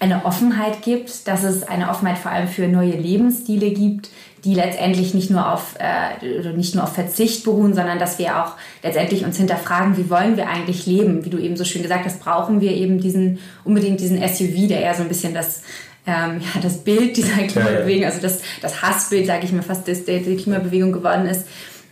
[0.00, 4.10] eine Offenheit gibt, dass es eine Offenheit vor allem für neue Lebensstile gibt,
[4.44, 8.52] die letztendlich nicht nur auf äh, nicht nur auf Verzicht beruhen, sondern dass wir auch
[8.84, 11.24] letztendlich uns hinterfragen, wie wollen wir eigentlich leben?
[11.24, 14.82] Wie du eben so schön gesagt hast, brauchen wir eben diesen unbedingt diesen SUV, der
[14.82, 15.62] eher so ein bisschen das
[16.08, 20.06] ähm, ja, das Bild dieser Klimabewegung, also das, das Hassbild, sage ich mal fast, das
[20.06, 21.46] der, der Klimabewegung geworden ist,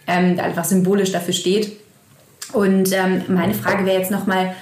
[0.07, 1.76] ähm, einfach symbolisch dafür steht.
[2.52, 4.55] Und ähm, meine Frage wäre jetzt nochmal,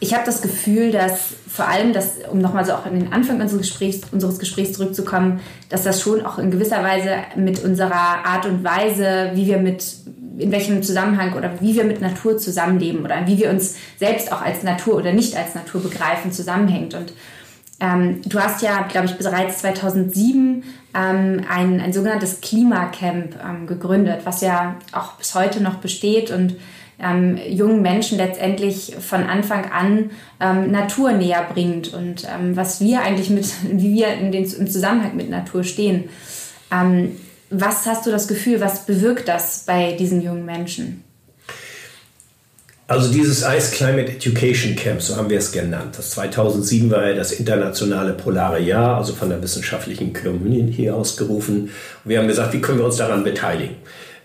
[0.00, 3.40] ich habe das Gefühl, dass vor allem, dass, um nochmal so auch an den Anfang
[3.40, 8.44] unseres Gesprächs, unseres Gesprächs zurückzukommen, dass das schon auch in gewisser Weise mit unserer Art
[8.46, 9.84] und Weise, wie wir mit,
[10.38, 14.42] in welchem Zusammenhang oder wie wir mit Natur zusammenleben oder wie wir uns selbst auch
[14.42, 16.94] als Natur oder nicht als Natur begreifen, zusammenhängt.
[16.94, 17.12] Und
[17.80, 20.62] ähm, du hast ja, glaube ich, bereits 2007
[20.94, 26.56] ähm, ein, ein sogenanntes Klimacamp ähm, gegründet, was ja auch bis heute noch besteht und
[27.02, 33.00] ähm, jungen Menschen letztendlich von Anfang an ähm, Natur näher bringt und ähm, was wir
[33.00, 36.08] eigentlich mit, wie wir in den, im Zusammenhang mit Natur stehen.
[37.52, 41.02] Was hast du das Gefühl, was bewirkt das bei diesen jungen Menschen?
[42.90, 45.94] Also dieses Ice Climate Education Camp, so haben wir es genannt.
[45.96, 51.70] Das 2007 war ja das internationale polare Jahr, also von der wissenschaftlichen Community ausgerufen.
[52.02, 53.76] wir haben gesagt, wie können wir uns daran beteiligen?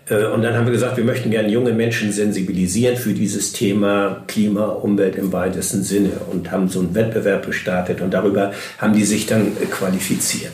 [0.08, 4.24] Äh, und dann haben wir gesagt, wir möchten gerne junge Menschen sensibilisieren für dieses Thema
[4.26, 9.04] Klima, Umwelt im weitesten Sinne und haben so einen Wettbewerb gestartet und darüber haben die
[9.04, 10.50] sich dann qualifiziert.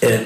[0.00, 0.20] Äh, äh,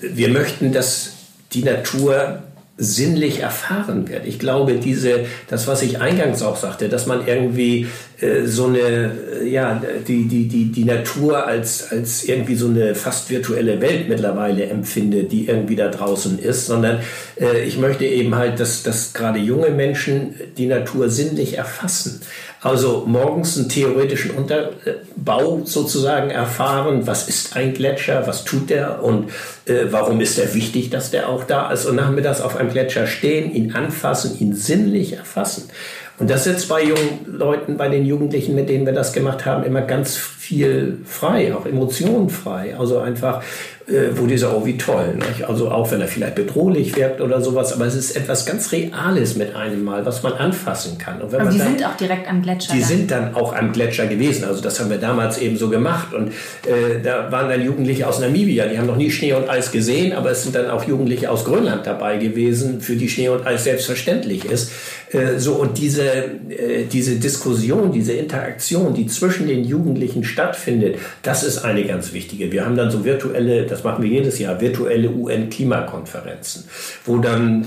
[0.00, 1.10] wir möchten, dass
[1.52, 2.44] die Natur
[2.76, 4.26] sinnlich erfahren wird.
[4.26, 7.88] Ich glaube, diese, das, was ich eingangs auch sagte, dass man irgendwie
[8.20, 12.94] äh, so eine, äh, ja, die, die, die, die Natur als, als irgendwie so eine
[12.94, 17.00] fast virtuelle Welt mittlerweile empfindet, die irgendwie da draußen ist, sondern
[17.38, 22.22] äh, ich möchte eben halt, dass, dass gerade junge Menschen die Natur sinnlich erfassen.
[22.62, 29.30] Also morgens einen theoretischen Unterbau sozusagen erfahren, was ist ein Gletscher, was tut der und
[29.64, 31.86] äh, warum ist er wichtig, dass der auch da ist.
[31.86, 35.70] Und nachmittags auf einem Gletscher stehen, ihn anfassen, ihn sinnlich erfassen.
[36.18, 39.64] Und das setzt bei jungen Leuten, bei den Jugendlichen, mit denen wir das gemacht haben,
[39.64, 42.76] immer ganz viel frei, auch Emotionen frei.
[42.78, 43.42] Also einfach
[43.90, 45.14] äh, wo die sagen, oh wie toll.
[45.16, 45.48] Nicht?
[45.48, 49.36] Also auch wenn er vielleicht bedrohlich wirkt oder sowas, aber es ist etwas ganz Reales
[49.36, 51.20] mit einem Mal, was man anfassen kann.
[51.20, 52.72] aber die dann, sind auch direkt am Gletscher.
[52.72, 52.88] Die dann.
[52.88, 54.44] sind dann auch am Gletscher gewesen.
[54.44, 56.14] Also das haben wir damals eben so gemacht.
[56.14, 59.72] Und äh, da waren dann Jugendliche aus Namibia, die haben noch nie Schnee und Eis
[59.72, 63.46] gesehen, aber es sind dann auch Jugendliche aus Grönland dabei gewesen, für die Schnee und
[63.46, 64.72] Eis selbstverständlich ist.
[65.10, 71.42] Äh, so und diese, äh, diese Diskussion, diese Interaktion, die zwischen den Jugendlichen stattfindet, das
[71.42, 72.52] ist eine ganz wichtige.
[72.52, 76.64] Wir haben dann so virtuelle, das das machen wir jedes Jahr, virtuelle UN-Klimakonferenzen,
[77.06, 77.64] wo dann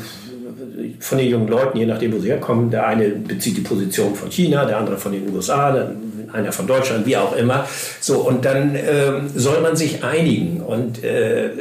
[1.00, 4.32] von den jungen Leuten, je nachdem, wo sie herkommen, der eine bezieht die Position von
[4.32, 5.94] China, der andere von den USA,
[6.32, 7.68] einer von Deutschland, wie auch immer.
[8.00, 10.62] So, und dann ähm, soll man sich einigen.
[10.62, 11.52] Und äh,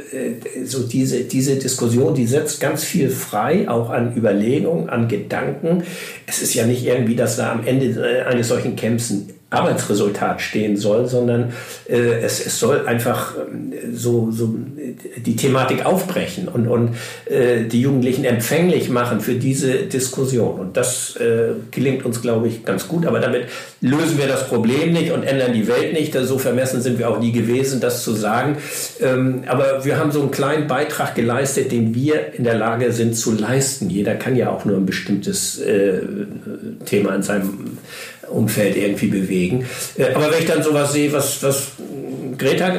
[0.65, 5.85] so diese, diese Diskussion, die setzt ganz viel frei, auch an Überlegungen, an Gedanken.
[6.27, 10.41] Es ist ja nicht irgendwie, dass da am Ende äh, eines solchen Camps ein Arbeitsresultat
[10.41, 11.53] stehen soll, sondern
[11.89, 14.55] äh, es, es soll einfach äh, so, so
[15.17, 20.59] die Thematik aufbrechen und, und äh, die Jugendlichen empfänglich machen für diese Diskussion.
[20.59, 23.07] Und das äh, gelingt uns, glaube ich, ganz gut.
[23.07, 23.47] Aber damit
[23.81, 26.15] lösen wir das Problem nicht und ändern die Welt nicht.
[26.15, 28.57] So vermessen sind wir auch nie gewesen, das zu sagen.
[29.01, 33.17] Ähm, aber wir haben so einen kleinen Beitrag geleistet, den wir in der Lage sind
[33.17, 33.91] zu leisten.
[33.91, 36.01] Jeder kann ja auch nur ein bestimmtes äh,
[36.85, 37.79] Thema in seinem
[38.31, 39.67] Umfeld irgendwie bewegen.
[39.97, 41.73] Äh, aber wenn ich dann sowas sehe, was, was
[42.39, 42.73] Greta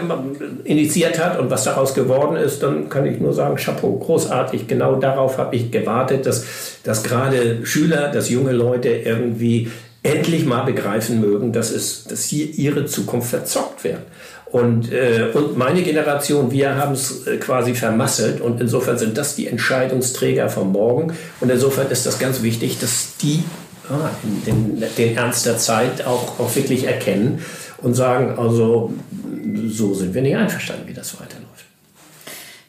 [0.64, 4.68] initiiert hat und was daraus geworden ist, dann kann ich nur sagen, Chapeau, großartig.
[4.68, 6.46] Genau darauf habe ich gewartet, dass,
[6.84, 9.72] dass gerade Schüler, dass junge Leute irgendwie
[10.04, 14.02] endlich mal begreifen mögen, dass, es, dass hier ihre Zukunft verzockt wird.
[14.46, 19.36] Und, äh, und meine Generation, wir haben es äh, quasi vermasselt und insofern sind das
[19.36, 21.14] die Entscheidungsträger von morgen.
[21.40, 23.44] Und insofern ist das ganz wichtig, dass die
[23.90, 24.10] ah,
[24.46, 27.44] den, den Ernst der Zeit auch, auch wirklich erkennen
[27.82, 28.94] und sagen, also
[29.68, 31.66] so sind wir nicht einverstanden, wie das weiterläuft.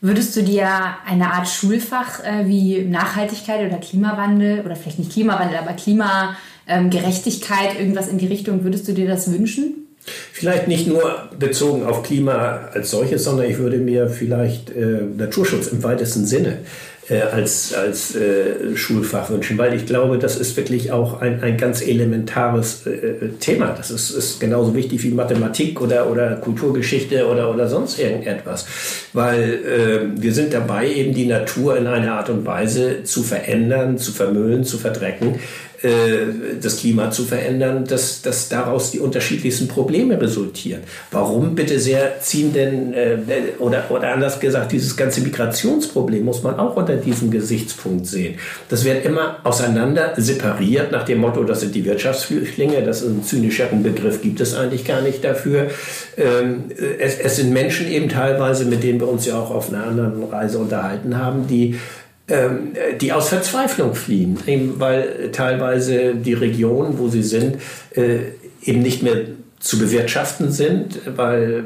[0.00, 0.68] Würdest du dir
[1.06, 8.08] eine Art Schulfach äh, wie Nachhaltigkeit oder Klimawandel oder vielleicht nicht Klimawandel, aber Klimagerechtigkeit, irgendwas
[8.08, 9.86] in die Richtung, würdest du dir das wünschen?
[10.32, 15.68] Vielleicht nicht nur bezogen auf Klima als solches, sondern ich würde mir vielleicht äh, Naturschutz
[15.68, 16.58] im weitesten Sinne
[17.08, 21.56] äh, als, als äh, Schulfach wünschen, weil ich glaube, das ist wirklich auch ein, ein
[21.56, 23.74] ganz elementares äh, Thema.
[23.76, 28.66] Das ist, ist genauso wichtig wie Mathematik oder, oder Kulturgeschichte oder, oder sonst irgendetwas,
[29.12, 33.98] weil äh, wir sind dabei, eben die Natur in einer Art und Weise zu verändern,
[33.98, 35.73] zu vermüllen, zu verdrecken, äh,
[36.60, 40.80] das Klima zu verändern, dass, dass daraus die unterschiedlichsten Probleme resultieren.
[41.10, 43.18] Warum bitte sehr ziehen denn, äh,
[43.58, 48.36] oder, oder anders gesagt, dieses ganze Migrationsproblem muss man auch unter diesem Gesichtspunkt sehen.
[48.68, 53.22] Das wird immer auseinander separiert nach dem Motto, das sind die Wirtschaftsflüchtlinge, das ist ein
[53.22, 55.70] zynischeren Begriff, gibt es eigentlich gar nicht dafür.
[56.16, 56.64] Ähm,
[56.98, 60.24] es, es sind Menschen eben teilweise, mit denen wir uns ja auch auf einer anderen
[60.24, 61.78] Reise unterhalten haben, die
[63.00, 67.58] die aus Verzweiflung fliehen, eben weil teilweise die Regionen, wo sie sind,
[67.94, 68.18] äh,
[68.64, 69.26] eben nicht mehr
[69.60, 71.64] zu bewirtschaften sind, weil,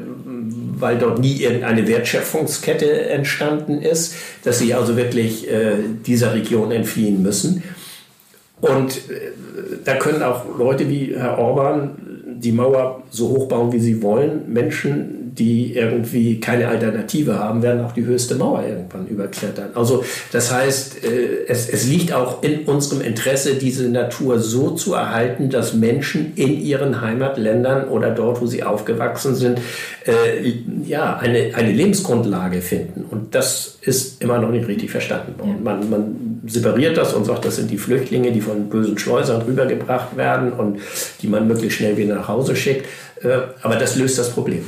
[0.77, 7.21] weil dort nie irgendeine Wertschöpfungskette entstanden ist, dass sie also wirklich äh, dieser Region entfliehen
[7.21, 7.63] müssen.
[8.61, 9.31] Und äh,
[9.83, 11.91] da können auch Leute wie Herr Orban
[12.25, 14.51] die Mauer so hoch bauen, wie sie wollen.
[14.51, 19.69] Menschen die irgendwie keine Alternative haben, werden auch die höchste Mauer irgendwann überklettern.
[19.75, 24.93] Also das heißt, äh, es, es liegt auch in unserem Interesse, diese Natur so zu
[24.93, 29.59] erhalten, dass Menschen in ihren Heimatländern oder dort, wo sie aufgewachsen sind,
[30.05, 30.53] äh,
[30.85, 33.05] ja, eine, eine Lebensgrundlage finden.
[33.09, 35.63] Und das ist immer noch nicht richtig verstanden worden.
[35.63, 40.17] Man, man separiert das und sagt, das sind die Flüchtlinge, die von bösen Schleusern rübergebracht
[40.17, 40.79] werden und
[41.21, 42.85] die man möglichst schnell wieder nach Hause schickt.
[43.21, 43.29] Äh,
[43.61, 44.65] aber das löst das Problem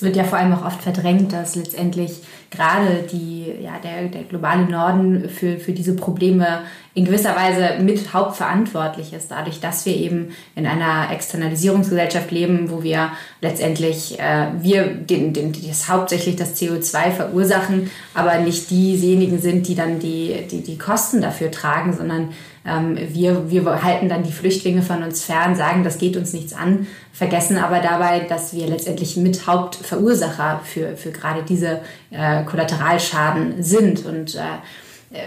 [0.00, 4.22] es wird ja vor allem auch oft verdrängt, dass letztendlich gerade die, ja, der, der
[4.22, 6.62] globale Norden für, für diese Probleme
[6.94, 12.82] in gewisser Weise mit hauptverantwortlich ist, dadurch, dass wir eben in einer Externalisierungsgesellschaft leben, wo
[12.82, 13.10] wir
[13.42, 19.74] letztendlich äh, wir den, den, das hauptsächlich das CO2 verursachen, aber nicht diejenigen sind, die
[19.74, 22.30] dann die, die, die Kosten dafür tragen, sondern
[22.62, 26.86] wir, wir halten dann die Flüchtlinge von uns fern, sagen, das geht uns nichts an,
[27.10, 34.04] vergessen aber dabei, dass wir letztendlich mit Hauptverursacher für, für gerade diese äh, Kollateralschaden sind.
[34.04, 34.40] Und äh,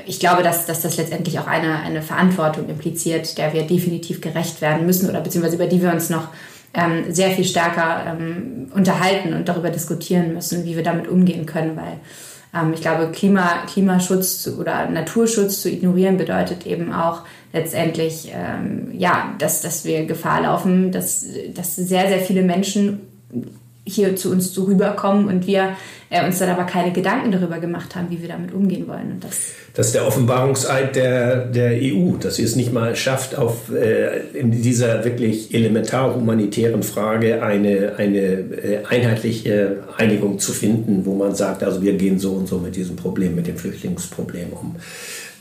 [0.06, 4.62] ich glaube, dass, dass das letztendlich auch eine, eine Verantwortung impliziert, der wir definitiv gerecht
[4.62, 6.30] werden müssen oder beziehungsweise über die wir uns noch
[6.74, 11.76] ähm, sehr viel stärker ähm, unterhalten und darüber diskutieren müssen, wie wir damit umgehen können,
[11.76, 12.00] weil ähm,
[12.74, 19.62] ich glaube, Klima, Klimaschutz oder Naturschutz zu ignorieren bedeutet eben auch letztendlich, ähm, ja, dass,
[19.62, 23.02] dass wir Gefahr laufen, dass, dass sehr, sehr viele Menschen
[23.86, 25.76] hier zu uns so rüberkommen und wir
[26.14, 29.14] äh, uns dann aber keine Gedanken darüber gemacht haben, wie wir damit umgehen wollen.
[29.14, 33.36] Und das, das ist der Offenbarungseid der, der EU, dass sie es nicht mal schafft,
[33.36, 41.06] auf, äh, in dieser wirklich elementar humanitären Frage eine, eine äh, einheitliche Einigung zu finden,
[41.06, 44.54] wo man sagt, also wir gehen so und so mit diesem Problem, mit dem Flüchtlingsproblem
[44.54, 44.76] um.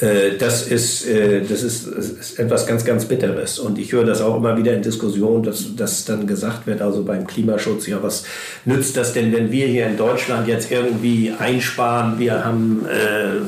[0.03, 3.59] Äh, das ist, äh, das ist, ist, etwas ganz, ganz Bitteres.
[3.59, 7.05] Und ich höre das auch immer wieder in Diskussionen, dass, dass dann gesagt wird, also
[7.05, 8.25] beim Klimaschutz, ja, was
[8.65, 12.19] nützt das denn, wenn wir hier in Deutschland jetzt irgendwie einsparen?
[12.19, 13.43] Wir haben äh,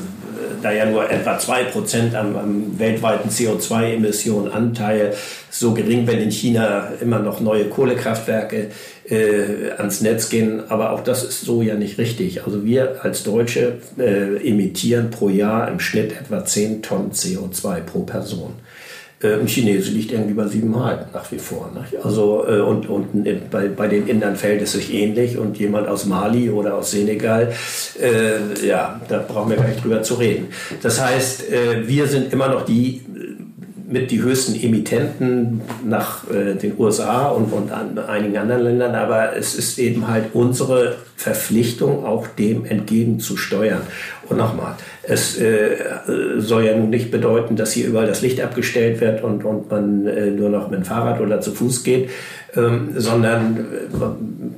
[0.63, 5.13] da ja nur etwa 2% am, am weltweiten CO2-Emissionenanteil,
[5.49, 8.71] so gering, wenn in China immer noch neue Kohlekraftwerke
[9.09, 10.63] äh, ans Netz gehen.
[10.69, 12.43] Aber auch das ist so ja nicht richtig.
[12.45, 18.01] Also wir als Deutsche äh, emittieren pro Jahr im Schnitt etwa 10 Tonnen CO2 pro
[18.01, 18.53] Person.
[19.21, 21.71] Äh, Ein Chinese liegt irgendwie bei siebeneinhalb nach wie vor.
[21.73, 22.03] Nicht?
[22.03, 26.05] Also, äh, und, und bei, bei den Indern fällt es sich ähnlich und jemand aus
[26.05, 27.53] Mali oder aus Senegal,
[28.01, 30.47] äh, ja, da brauchen wir gar nicht drüber zu reden.
[30.81, 33.01] Das heißt, äh, wir sind immer noch die
[33.95, 39.37] mit die höchsten Emittenten nach äh, den USA und, und an einigen anderen Ländern, aber
[39.37, 43.81] es ist eben halt unsere Verpflichtung, auch dem entgegenzusteuern.
[44.27, 45.77] Und nochmal, es äh,
[46.37, 50.07] soll ja nun nicht bedeuten, dass hier überall das Licht abgestellt wird und, und man
[50.07, 52.09] äh, nur noch mit dem Fahrrad oder zu Fuß geht,
[52.55, 53.95] ähm, sondern äh,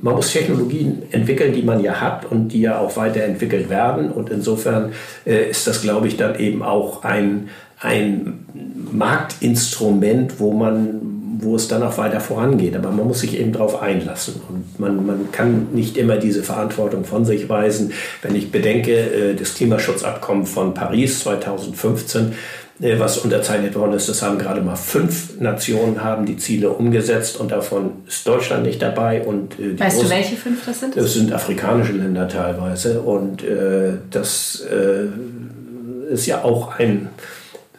[0.00, 4.10] man muss Technologien entwickeln, die man ja hat und die ja auch weiterentwickelt werden.
[4.10, 4.92] Und insofern
[5.26, 7.48] äh, ist das, glaube ich, dann eben auch ein,
[7.80, 8.46] ein
[8.92, 12.76] Marktinstrument, wo man wo es dann auch weiter vorangeht.
[12.76, 14.40] Aber man muss sich eben darauf einlassen.
[14.48, 17.92] Und man, man kann nicht immer diese Verantwortung von sich weisen.
[18.22, 22.32] Wenn ich bedenke, äh, das Klimaschutzabkommen von Paris 2015,
[22.80, 27.38] äh, was unterzeichnet worden ist, das haben gerade mal fünf Nationen haben die Ziele umgesetzt
[27.38, 29.22] und davon ist Deutschland nicht dabei.
[29.22, 30.96] Und, äh, weißt du, welche fünf das sind?
[30.96, 33.00] Das sind afrikanische Länder teilweise.
[33.00, 37.08] Und äh, das äh, ist ja auch ein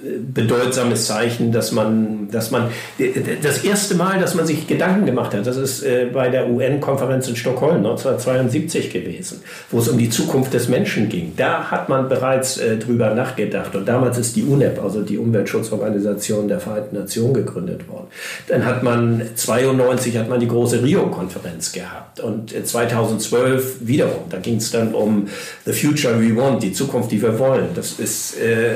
[0.02, 2.70] bedeutsames Zeichen, dass man, dass man
[3.42, 7.28] das erste Mal, dass man sich Gedanken gemacht hat, das ist äh, bei der UN-Konferenz
[7.28, 11.34] in Stockholm 1972 gewesen, wo es um die Zukunft des Menschen ging.
[11.36, 16.48] Da hat man bereits äh, drüber nachgedacht und damals ist die UNEP, also die Umweltschutzorganisation
[16.48, 18.08] der Vereinten Nationen, gegründet worden.
[18.48, 24.30] Dann hat man 92 hat man die große Rio-Konferenz gehabt und 2012 wiederum.
[24.30, 25.28] Da ging es dann um
[25.66, 27.68] the future we want, die Zukunft, die wir wollen.
[27.76, 28.76] Das ist äh,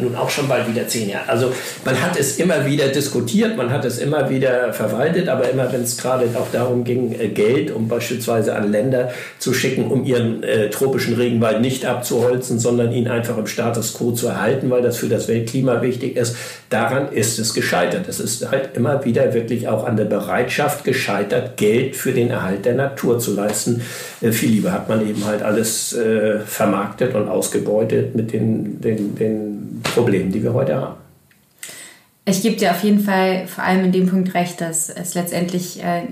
[0.00, 1.28] nun auch schon bei bald wieder zehn Jahre.
[1.28, 1.52] Also
[1.84, 5.82] man hat es immer wieder diskutiert, man hat es immer wieder verwaltet, aber immer wenn
[5.82, 10.42] es gerade auch darum ging, äh, Geld, um beispielsweise an Länder zu schicken, um ihren
[10.42, 14.96] äh, tropischen Regenwald nicht abzuholzen, sondern ihn einfach im Status quo zu erhalten, weil das
[14.96, 16.36] für das Weltklima wichtig ist,
[16.68, 18.08] daran ist es gescheitert.
[18.08, 22.64] Es ist halt immer wieder wirklich auch an der Bereitschaft gescheitert, Geld für den Erhalt
[22.64, 23.82] der Natur zu leisten.
[24.20, 29.14] Äh, viel lieber hat man eben halt alles äh, vermarktet und ausgebeutet mit den, den,
[29.16, 29.59] den
[29.94, 30.94] Problemen, die wir heute haben.
[32.26, 35.82] Ich gebe dir auf jeden Fall vor allem in dem Punkt recht, dass es letztendlich
[35.82, 36.02] äh,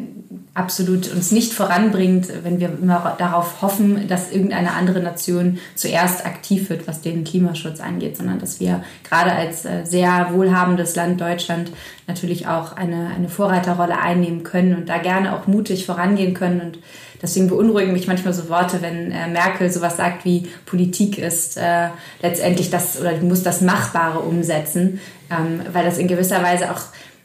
[0.55, 6.71] absolut uns nicht voranbringt, wenn wir immer darauf hoffen, dass irgendeine andere Nation zuerst aktiv
[6.71, 11.71] wird, was den Klimaschutz angeht, sondern dass wir gerade als äh, sehr wohlhabendes Land Deutschland
[12.09, 16.79] natürlich auch eine, eine Vorreiterrolle einnehmen können und da gerne auch mutig vorangehen können und
[17.21, 21.89] Deswegen beunruhigen mich manchmal so Worte, wenn äh, Merkel sowas sagt wie Politik ist äh,
[22.23, 25.01] letztendlich das oder muss das Machbare umsetzen,
[25.31, 26.81] ähm, weil das in gewisser Weise auch,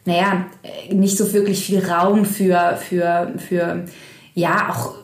[0.06, 3.86] naja, äh, nicht so wirklich viel Raum für, für, für
[4.34, 4.96] ja, auch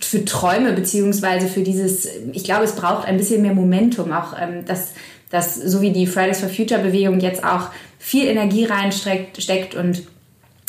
[0.00, 4.64] für Träume beziehungsweise für dieses, ich glaube, es braucht ein bisschen mehr Momentum, auch ähm,
[4.64, 4.92] dass,
[5.30, 10.02] dass so wie die Fridays for Future Bewegung jetzt auch viel Energie reinsteckt steckt und,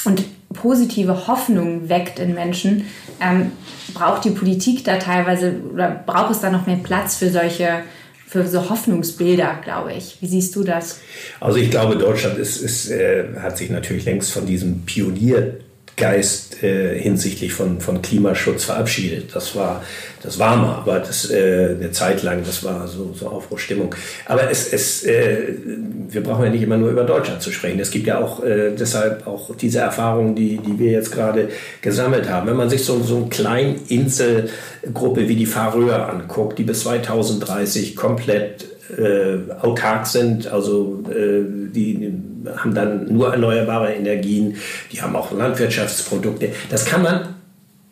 [0.06, 0.24] und
[0.62, 2.86] positive Hoffnung weckt in Menschen,
[3.22, 3.52] ähm,
[3.94, 7.84] braucht die Politik da teilweise oder braucht es da noch mehr Platz für solche
[8.28, 10.18] für so Hoffnungsbilder, glaube ich.
[10.20, 11.00] Wie siehst du das?
[11.40, 15.60] Also ich glaube, Deutschland ist, ist, äh, hat sich natürlich längst von diesem Pionier
[15.98, 19.36] Geist äh, hinsichtlich von, von Klimaschutz verabschiedet.
[19.36, 19.84] Das war,
[20.22, 23.94] das war mal, aber das, äh, eine Zeit lang, das war so, so Aufbruchstimmung.
[24.28, 25.56] Aber es, es, äh,
[26.10, 27.80] wir brauchen ja nicht immer nur über Deutschland zu sprechen.
[27.80, 31.50] Es gibt ja auch äh, deshalb auch diese Erfahrungen, die, die wir jetzt gerade
[31.82, 32.48] gesammelt haben.
[32.48, 37.96] Wenn man sich so, so eine kleine Inselgruppe wie die Färöer anguckt, die bis 2030
[37.96, 41.44] komplett äh, autark sind, also äh,
[41.74, 42.14] die
[42.56, 44.56] haben dann nur erneuerbare Energien,
[44.92, 46.50] die haben auch Landwirtschaftsprodukte.
[46.70, 47.36] Das kann man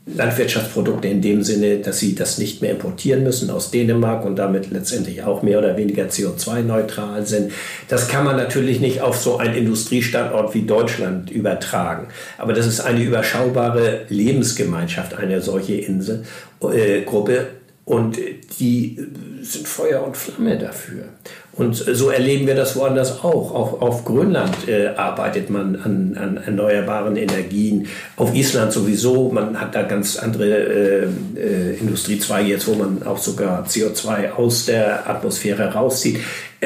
[0.08, 4.70] Landwirtschaftsprodukte in dem Sinne, dass sie das nicht mehr importieren müssen aus Dänemark und damit
[4.70, 7.52] letztendlich auch mehr oder weniger CO2-neutral sind.
[7.88, 12.10] Das kann man natürlich nicht auf so einen Industriestandort wie Deutschland übertragen.
[12.38, 17.38] Aber das ist eine überschaubare Lebensgemeinschaft, eine solche Inselgruppe.
[17.38, 17.46] Äh,
[17.86, 18.18] und
[18.60, 18.98] die
[19.42, 21.04] sind Feuer und Flamme dafür.
[21.54, 23.54] Und so erleben wir das woanders auch.
[23.54, 27.88] Auch auf Grönland äh, arbeitet man an, an, erneuerbaren Energien.
[28.18, 29.32] Auf Island sowieso.
[29.32, 31.08] Man hat da ganz andere äh,
[31.38, 36.20] äh, Industriezweige jetzt, wo man auch sogar CO2 aus der Atmosphäre rauszieht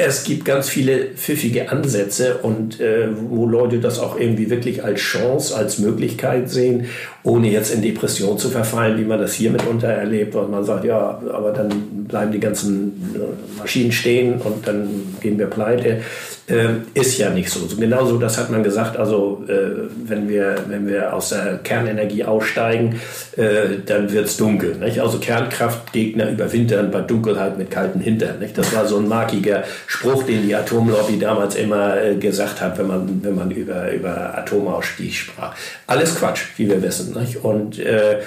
[0.06, 5.00] es gibt ganz viele pfiffige Ansätze und äh, wo Leute das auch irgendwie wirklich als
[5.00, 6.86] Chance, als Möglichkeit sehen,
[7.22, 10.84] ohne jetzt in Depression zu verfallen, wie man das hier mitunter erlebt, weil man sagt,
[10.84, 11.70] ja, aber dann
[12.08, 14.88] bleiben die ganzen äh, Maschinen stehen und dann
[15.20, 16.02] gehen wir pleite.
[16.50, 17.60] Äh, ist ja nicht so.
[17.76, 23.00] Genauso, das hat man gesagt, also äh, wenn, wir, wenn wir aus der Kernenergie aussteigen,
[23.36, 24.74] äh, dann wird es dunkel.
[24.74, 25.00] Nicht?
[25.00, 28.40] Also Kernkraftgegner überwintern bei Dunkelheit mit kalten Hintern.
[28.40, 28.58] Nicht?
[28.58, 32.88] Das war so ein markiger Spruch, den die Atomlobby damals immer äh, gesagt hat, wenn
[32.88, 35.54] man, wenn man über, über Atomausstieg sprach.
[35.86, 37.16] Alles Quatsch, wie wir wissen.
[37.18, 37.44] Nicht?
[37.44, 38.18] Und äh,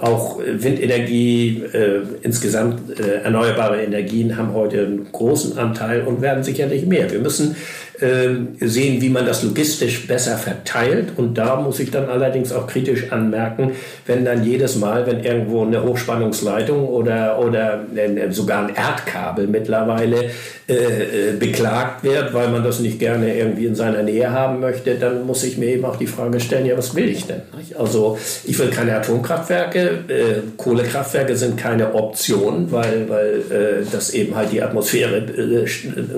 [0.00, 6.86] auch Windenergie, äh, insgesamt äh, erneuerbare Energien haben heute einen großen Anteil und werden sicherlich
[6.86, 7.10] mehr.
[7.10, 7.56] Wir müssen
[7.96, 11.12] sehen, wie man das logistisch besser verteilt.
[11.16, 13.70] Und da muss ich dann allerdings auch kritisch anmerken,
[14.06, 17.84] wenn dann jedes Mal, wenn irgendwo eine Hochspannungsleitung oder, oder
[18.30, 20.30] sogar ein Erdkabel mittlerweile
[20.66, 24.94] äh, äh, beklagt wird, weil man das nicht gerne irgendwie in seiner Nähe haben möchte,
[24.94, 27.42] dann muss ich mir eben auch die Frage stellen, ja, was will ich denn?
[27.78, 34.34] Also ich will keine Atomkraftwerke, äh, Kohlekraftwerke sind keine Option, weil, weil äh, das eben
[34.34, 35.66] halt die Atmosphäre äh,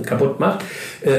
[0.04, 0.60] kaputt macht.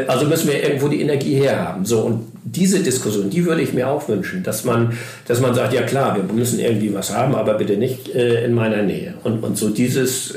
[0.08, 1.84] also müssen wir irgendwo die Energie herhaben.
[1.84, 4.94] So, und diese Diskussion, die würde ich mir auch wünschen, dass man,
[5.28, 8.54] dass man sagt, ja klar, wir müssen irgendwie was haben, aber bitte nicht äh, in
[8.54, 9.16] meiner Nähe.
[9.24, 10.34] Und, und so dieses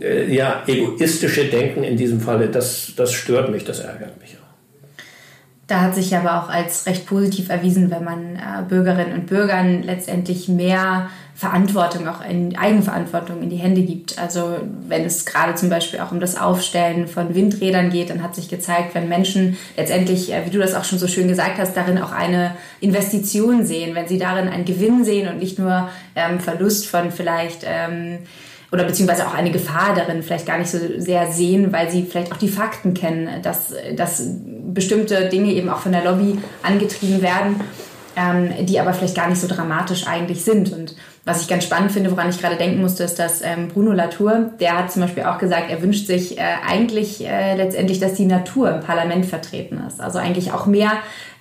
[0.00, 4.40] äh, ja, egoistische Denken in diesem Falle, das, das stört mich, das ärgert mich auch.
[5.70, 9.84] Da hat sich aber auch als recht positiv erwiesen, wenn man äh, Bürgerinnen und Bürgern
[9.84, 14.18] letztendlich mehr Verantwortung, auch in Eigenverantwortung in die Hände gibt.
[14.18, 14.56] Also
[14.88, 18.48] wenn es gerade zum Beispiel auch um das Aufstellen von Windrädern geht, dann hat sich
[18.48, 21.98] gezeigt, wenn Menschen letztendlich, äh, wie du das auch schon so schön gesagt hast, darin
[21.98, 26.88] auch eine Investition sehen, wenn sie darin einen Gewinn sehen und nicht nur ähm, Verlust
[26.88, 28.18] von vielleicht ähm,
[28.72, 32.32] oder beziehungsweise auch eine Gefahr darin vielleicht gar nicht so sehr sehen, weil sie vielleicht
[32.32, 34.22] auch die Fakten kennen, dass, dass
[34.72, 37.60] bestimmte Dinge eben auch von der Lobby angetrieben werden,
[38.16, 40.72] ähm, die aber vielleicht gar nicht so dramatisch eigentlich sind.
[40.72, 40.94] Und
[41.24, 44.50] Was ich ganz spannend finde, woran ich gerade denken musste, ist, dass ähm, Bruno Latour,
[44.58, 48.26] der hat zum Beispiel auch gesagt, er wünscht sich äh, eigentlich äh, letztendlich, dass die
[48.26, 50.00] Natur im Parlament vertreten ist.
[50.00, 50.92] Also eigentlich auch mehr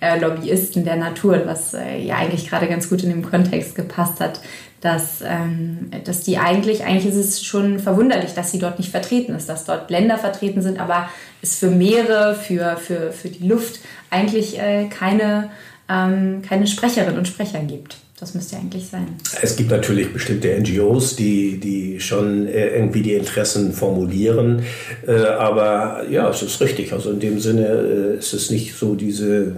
[0.01, 4.19] äh, Lobbyisten der Natur, was äh, ja eigentlich gerade ganz gut in dem Kontext gepasst
[4.19, 4.41] hat,
[4.81, 9.35] dass, ähm, dass die eigentlich, eigentlich ist es schon verwunderlich, dass sie dort nicht vertreten
[9.35, 11.09] ist, dass dort Länder vertreten sind, aber
[11.41, 15.49] es für Meere, für, für, für die Luft eigentlich äh, keine,
[15.89, 17.97] ähm, keine Sprecherinnen und Sprecher gibt.
[18.19, 19.07] Das müsste eigentlich sein.
[19.41, 24.63] Es gibt natürlich bestimmte NGOs, die, die schon äh, irgendwie die Interessen formulieren.
[25.07, 26.91] Äh, aber ja, es ist richtig.
[26.91, 29.55] Also in dem Sinne äh, ist es nicht so diese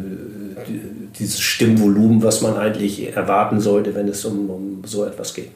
[1.20, 5.52] dieses Stimmvolumen, was man eigentlich erwarten sollte, wenn es um, um so etwas geht.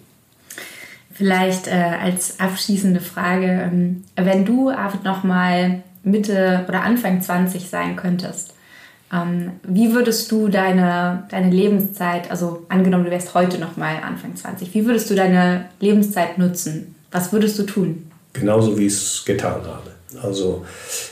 [1.13, 7.95] Vielleicht äh, als abschließende Frage, ähm, wenn du, Arvid, nochmal Mitte oder Anfang 20 sein
[7.95, 8.53] könntest,
[9.13, 14.73] ähm, wie würdest du deine, deine Lebenszeit, also angenommen, du wärst heute nochmal Anfang 20,
[14.73, 16.95] wie würdest du deine Lebenszeit nutzen?
[17.11, 18.11] Was würdest du tun?
[18.33, 19.91] Genauso wie ich es getan habe.
[20.21, 20.65] Also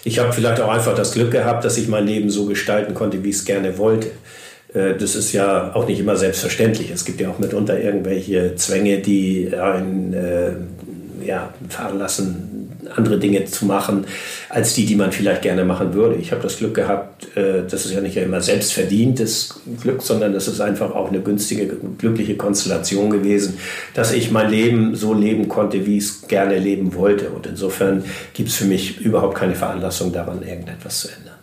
[0.03, 3.23] ich habe vielleicht auch einfach das Glück gehabt, dass ich mein Leben so gestalten konnte,
[3.23, 4.11] wie ich es gerne wollte.
[4.73, 6.91] Äh, das ist ja auch nicht immer selbstverständlich.
[6.91, 10.51] Es gibt ja auch mitunter irgendwelche Zwänge, die einen äh,
[11.25, 12.62] ja, veranlassen,
[12.95, 14.05] andere Dinge zu machen,
[14.49, 16.15] als die, die man vielleicht gerne machen würde.
[16.15, 20.47] Ich habe das Glück gehabt, äh, das ist ja nicht immer selbstverdientes Glück, sondern das
[20.47, 21.67] ist einfach auch eine günstige,
[21.97, 23.57] glückliche Konstellation gewesen,
[23.93, 27.29] dass ich mein Leben so leben konnte, wie ich es gerne leben wollte.
[27.29, 28.03] Und insofern
[28.33, 31.33] gibt es für mich überhaupt keine Veranlassung daran, irgendetwas zu ändern.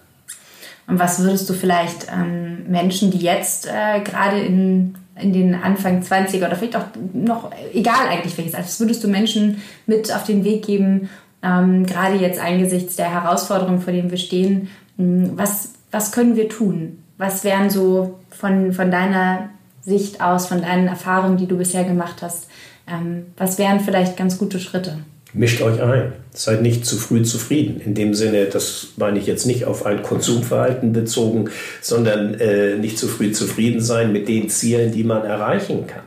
[0.91, 6.03] Und was würdest du vielleicht ähm, Menschen, die jetzt äh, gerade in, in den Anfang
[6.03, 10.43] 20er oder vielleicht auch noch, egal eigentlich welches, was würdest du Menschen mit auf den
[10.45, 11.09] Weg geben,
[11.43, 16.49] ähm, gerade jetzt angesichts der Herausforderungen, vor denen wir stehen, hm, was, was können wir
[16.49, 17.03] tun?
[17.19, 19.51] Was wären so von, von deiner
[19.83, 22.49] Sicht aus, von deinen Erfahrungen, die du bisher gemacht hast,
[22.87, 24.99] ähm, was wären vielleicht ganz gute Schritte?
[25.33, 26.13] mischt euch ein.
[26.33, 27.81] Seid nicht zu früh zufrieden.
[27.85, 32.99] In dem Sinne, das meine ich jetzt nicht auf ein Konsumverhalten bezogen, sondern äh, nicht
[32.99, 36.03] zu früh zufrieden sein mit den Zielen, die man erreichen kann.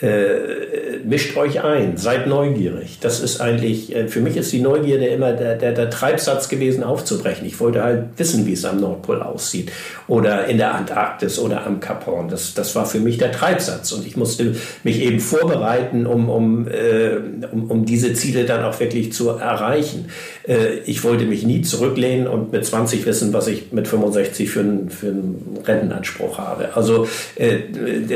[0.00, 2.98] Äh, mischt euch ein, seid neugierig.
[3.00, 6.82] Das ist eigentlich, äh, für mich ist die Neugierde immer der, der, der, Treibsatz gewesen,
[6.82, 7.46] aufzubrechen.
[7.46, 9.70] Ich wollte halt wissen, wie es am Nordpol aussieht
[10.08, 12.28] oder in der Antarktis oder am Kap Horn.
[12.28, 16.66] Das, das war für mich der Treibsatz und ich musste mich eben vorbereiten, um, um,
[16.66, 17.16] äh,
[17.52, 20.06] um, um diese Ziele dann auch wirklich zu erreichen.
[20.48, 24.60] Äh, ich wollte mich nie zurücklehnen und mit 20 wissen, was ich mit 65 für,
[24.60, 26.74] einen, für einen Rentenanspruch habe.
[26.74, 27.58] Also äh,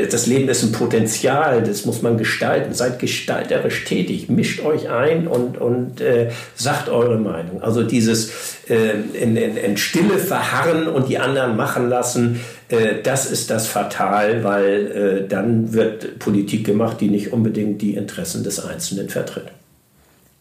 [0.09, 2.73] das Leben ist ein Potenzial, das muss man gestalten.
[2.73, 7.61] Seid gestalterisch tätig, mischt euch ein und, und äh, sagt eure Meinung.
[7.61, 8.31] Also dieses
[8.69, 13.67] äh, in, in, in, Stille verharren und die anderen machen lassen, äh, das ist das
[13.67, 19.45] Fatal, weil äh, dann wird Politik gemacht, die nicht unbedingt die Interessen des Einzelnen vertritt.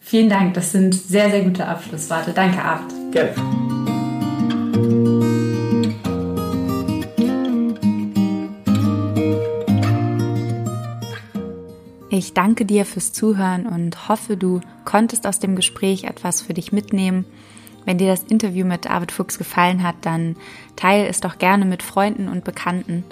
[0.01, 2.33] Vielen Dank, das sind sehr, sehr gute Abschlussworte.
[2.35, 2.95] Danke, Abt.
[3.13, 3.68] Gerne.
[12.19, 16.73] Ich danke dir fürs Zuhören und hoffe, du konntest aus dem Gespräch etwas für dich
[16.73, 17.25] mitnehmen.
[17.85, 20.35] Wenn dir das Interview mit Arvid Fuchs gefallen hat, dann
[20.75, 23.05] teile es doch gerne mit Freunden und Bekannten.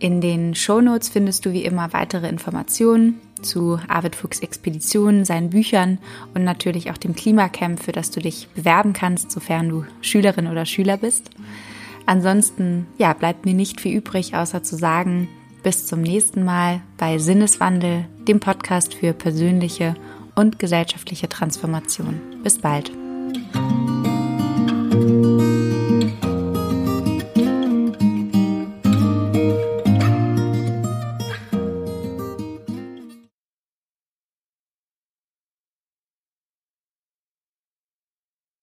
[0.00, 5.96] In den Shownotes findest du wie immer weitere Informationen zu Arvid Fuchs Expeditionen, seinen Büchern
[6.34, 10.66] und natürlich auch dem Klimacamp, für das du dich bewerben kannst, sofern du Schülerin oder
[10.66, 11.30] Schüler bist.
[12.04, 15.26] Ansonsten, ja, bleibt mir nicht viel übrig, außer zu sagen,
[15.62, 19.94] bis zum nächsten Mal bei Sinneswandel, dem Podcast für persönliche
[20.34, 22.20] und gesellschaftliche Transformation.
[22.42, 22.90] Bis bald.